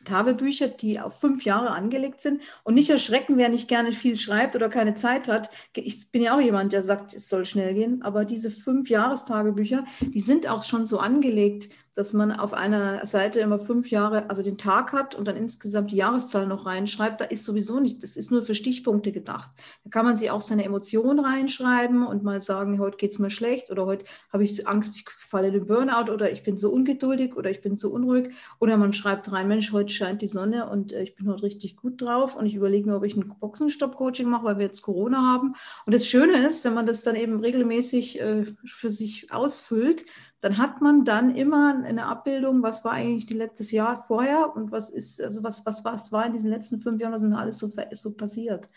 Tagebücher, 0.04 0.68
die 0.68 1.00
auf 1.00 1.18
fünf 1.18 1.44
Jahre 1.44 1.70
angelegt 1.70 2.20
sind. 2.20 2.42
Und 2.62 2.74
nicht 2.74 2.90
erschrecken, 2.90 3.36
wer 3.36 3.48
nicht 3.48 3.68
gerne 3.68 3.92
viel 3.92 4.16
schreibt 4.16 4.54
oder 4.56 4.68
keine 4.68 4.94
Zeit 4.94 5.28
hat. 5.28 5.50
Ich 5.74 6.10
bin 6.10 6.22
ja 6.22 6.36
auch 6.36 6.40
jemand, 6.40 6.72
der 6.72 6.82
sagt, 6.82 7.14
es 7.14 7.28
soll 7.28 7.44
schnell 7.44 7.74
gehen. 7.74 8.02
Aber 8.02 8.24
diese 8.24 8.50
fünf 8.50 8.90
Jahrestagebücher, 8.90 9.84
die 10.00 10.20
sind 10.20 10.46
auch 10.46 10.62
schon 10.62 10.86
so 10.86 10.98
angelegt, 10.98 11.68
dass 11.94 12.12
man 12.12 12.32
auf 12.32 12.52
einer 12.52 13.06
Seite 13.06 13.40
immer 13.40 13.60
fünf 13.60 13.90
Jahre, 13.90 14.28
also 14.28 14.42
den 14.42 14.58
Tag 14.58 14.92
hat 14.92 15.14
und 15.14 15.26
dann 15.26 15.36
insgesamt 15.36 15.92
die 15.92 15.96
Jahreszahl 15.96 16.46
noch 16.46 16.66
reinschreibt, 16.66 17.20
da 17.20 17.24
ist 17.24 17.44
sowieso 17.44 17.78
nicht, 17.78 18.02
das 18.02 18.16
ist 18.16 18.30
nur 18.30 18.42
für 18.42 18.54
Stichpunkte 18.54 19.12
gedacht. 19.12 19.50
Da 19.84 19.90
kann 19.90 20.04
man 20.04 20.16
sich 20.16 20.30
auch 20.30 20.40
seine 20.40 20.64
Emotionen 20.64 21.20
reinschreiben 21.20 22.04
und 22.04 22.24
mal 22.24 22.40
sagen, 22.40 22.80
heute 22.80 22.96
geht 22.96 23.12
es 23.12 23.18
mir 23.18 23.30
schlecht 23.30 23.70
oder 23.70 23.86
heute 23.86 24.04
habe 24.32 24.42
ich 24.42 24.66
Angst, 24.66 24.96
ich 24.96 25.04
falle 25.20 25.48
in 25.48 25.54
den 25.54 25.66
Burnout 25.66 26.10
oder 26.10 26.32
ich 26.32 26.42
bin 26.42 26.56
so 26.56 26.70
ungeduldig 26.70 27.36
oder 27.36 27.50
ich 27.50 27.60
bin 27.60 27.76
so 27.76 27.90
unruhig. 27.90 28.30
Oder 28.58 28.76
man 28.76 28.92
schreibt 28.92 29.30
rein, 29.30 29.46
Mensch, 29.46 29.72
heute 29.72 29.92
scheint 29.92 30.20
die 30.22 30.26
Sonne 30.26 30.68
und 30.68 30.92
äh, 30.92 31.02
ich 31.02 31.14
bin 31.14 31.28
heute 31.28 31.44
richtig 31.44 31.76
gut 31.76 32.00
drauf 32.00 32.34
und 32.34 32.46
ich 32.46 32.54
überlege 32.54 32.88
mir, 32.88 32.96
ob 32.96 33.04
ich 33.04 33.16
ein 33.16 33.28
Boxenstopp-Coaching 33.28 34.28
mache, 34.28 34.44
weil 34.44 34.58
wir 34.58 34.66
jetzt 34.66 34.82
Corona 34.82 35.22
haben. 35.22 35.54
Und 35.86 35.94
das 35.94 36.06
Schöne 36.06 36.44
ist, 36.46 36.64
wenn 36.64 36.74
man 36.74 36.86
das 36.86 37.02
dann 37.02 37.14
eben 37.14 37.38
regelmäßig 37.38 38.20
äh, 38.20 38.46
für 38.64 38.90
sich 38.90 39.32
ausfüllt, 39.32 40.04
dann 40.44 40.58
hat 40.58 40.82
man 40.82 41.06
dann 41.06 41.34
immer 41.34 41.82
eine 41.84 42.04
Abbildung, 42.04 42.62
was 42.62 42.84
war 42.84 42.92
eigentlich 42.92 43.24
die 43.24 43.32
letztes 43.32 43.70
Jahr 43.70 43.98
vorher 43.98 44.54
und 44.54 44.70
was 44.72 44.90
ist, 44.90 45.22
also 45.22 45.42
was, 45.42 45.64
was, 45.64 45.86
was 45.86 46.12
war 46.12 46.26
in 46.26 46.34
diesen 46.34 46.50
letzten 46.50 46.78
fünf 46.78 47.00
Jahren, 47.00 47.14
was 47.14 47.22
ist 47.22 47.34
alles 47.34 47.58
so, 47.58 47.72
so 47.92 48.12
passiert. 48.12 48.68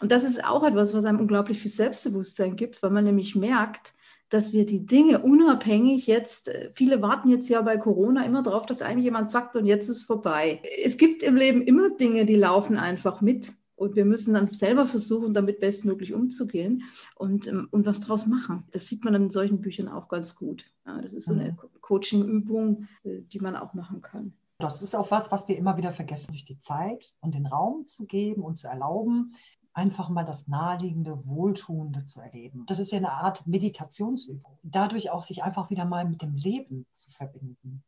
Und 0.00 0.12
das 0.12 0.22
ist 0.22 0.44
auch 0.44 0.62
etwas, 0.62 0.94
was 0.94 1.04
einem 1.04 1.18
unglaublich 1.18 1.58
viel 1.58 1.70
Selbstbewusstsein 1.72 2.54
gibt, 2.54 2.80
weil 2.80 2.90
man 2.90 3.02
nämlich 3.02 3.34
merkt, 3.34 3.92
dass 4.28 4.52
wir 4.52 4.66
die 4.66 4.86
Dinge 4.86 5.18
unabhängig 5.18 6.06
jetzt, 6.06 6.46
äh, 6.46 6.70
viele 6.74 7.02
warten 7.02 7.28
jetzt 7.28 7.48
ja 7.48 7.60
bei 7.60 7.76
Corona 7.76 8.24
immer 8.24 8.44
darauf, 8.44 8.64
dass 8.64 8.80
einem 8.80 9.00
jemand 9.00 9.28
sagt 9.28 9.56
und 9.56 9.66
jetzt 9.66 9.88
ist 9.88 10.04
vorbei. 10.04 10.62
Es 10.84 10.96
gibt 10.96 11.24
im 11.24 11.34
Leben 11.34 11.60
immer 11.60 11.90
Dinge, 11.90 12.24
die 12.24 12.36
laufen 12.36 12.78
einfach 12.78 13.20
mit. 13.20 13.52
Und 13.76 13.94
wir 13.94 14.04
müssen 14.04 14.34
dann 14.34 14.48
selber 14.48 14.86
versuchen, 14.86 15.34
damit 15.34 15.60
bestmöglich 15.60 16.14
umzugehen 16.14 16.84
und, 17.14 17.46
ähm, 17.46 17.68
und 17.70 17.86
was 17.86 18.00
draus 18.00 18.26
machen. 18.26 18.64
Das 18.72 18.86
sieht 18.86 19.04
man 19.04 19.14
in 19.14 19.30
solchen 19.30 19.60
Büchern 19.60 19.88
auch 19.88 20.08
ganz 20.08 20.34
gut. 20.34 20.64
Ja, 20.86 21.00
das 21.00 21.12
ist 21.12 21.26
so 21.26 21.34
eine 21.34 21.52
mhm. 21.52 21.80
Coaching-Übung, 21.82 22.88
äh, 23.04 23.20
die 23.20 23.40
man 23.40 23.54
auch 23.54 23.74
machen 23.74 24.00
kann. 24.00 24.32
Das 24.58 24.80
ist 24.80 24.94
auch 24.94 25.10
was, 25.10 25.30
was 25.30 25.46
wir 25.48 25.58
immer 25.58 25.76
wieder 25.76 25.92
vergessen, 25.92 26.32
sich 26.32 26.46
die 26.46 26.58
Zeit 26.58 27.12
und 27.20 27.34
den 27.34 27.46
Raum 27.46 27.86
zu 27.86 28.06
geben 28.06 28.42
und 28.42 28.56
zu 28.56 28.68
erlauben, 28.68 29.34
einfach 29.74 30.08
mal 30.08 30.24
das 30.24 30.48
Naheliegende, 30.48 31.26
Wohltuende 31.26 32.06
zu 32.06 32.22
erleben. 32.22 32.64
Das 32.66 32.78
ist 32.78 32.92
ja 32.92 32.96
eine 32.96 33.12
Art 33.12 33.46
Meditationsübung. 33.46 34.58
Dadurch 34.62 35.10
auch 35.10 35.22
sich 35.22 35.42
einfach 35.42 35.68
wieder 35.68 35.84
mal 35.84 36.06
mit 36.06 36.22
dem 36.22 36.34
Leben 36.34 36.86
zu 36.92 37.10
verbinden. 37.10 37.84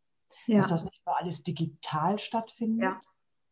Ja. 0.46 0.60
Dass 0.60 0.68
das 0.68 0.84
nicht 0.84 1.00
nur 1.06 1.18
alles 1.18 1.42
digital 1.42 2.18
stattfindet, 2.18 2.82
ja. 2.82 3.00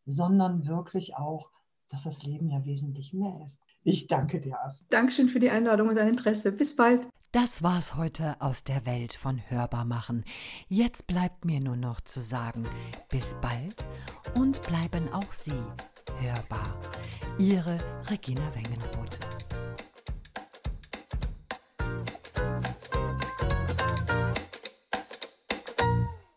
sondern 0.04 0.66
wirklich 0.66 1.16
auch, 1.16 1.50
dass 1.88 2.04
das 2.04 2.22
Leben 2.22 2.50
ja 2.50 2.64
wesentlich 2.64 3.12
mehr 3.12 3.40
ist. 3.44 3.60
Ich 3.84 4.06
danke 4.06 4.40
dir. 4.40 4.56
Dankeschön 4.88 5.28
für 5.28 5.38
die 5.38 5.50
Einladung 5.50 5.88
und 5.88 5.96
dein 5.96 6.08
Interesse. 6.08 6.52
Bis 6.52 6.74
bald. 6.74 7.06
Das 7.32 7.62
war's 7.62 7.96
heute 7.96 8.40
aus 8.40 8.64
der 8.64 8.86
Welt 8.86 9.12
von 9.12 9.40
Hörbarmachen. 9.50 10.24
Jetzt 10.68 11.06
bleibt 11.06 11.44
mir 11.44 11.60
nur 11.60 11.76
noch 11.76 12.00
zu 12.00 12.20
sagen, 12.20 12.64
bis 13.10 13.36
bald 13.42 13.84
und 14.34 14.62
bleiben 14.62 15.12
auch 15.12 15.34
Sie 15.34 15.62
hörbar. 16.20 16.80
Ihre 17.38 17.78
Regina 18.08 18.42
Wengenroth. 18.54 19.18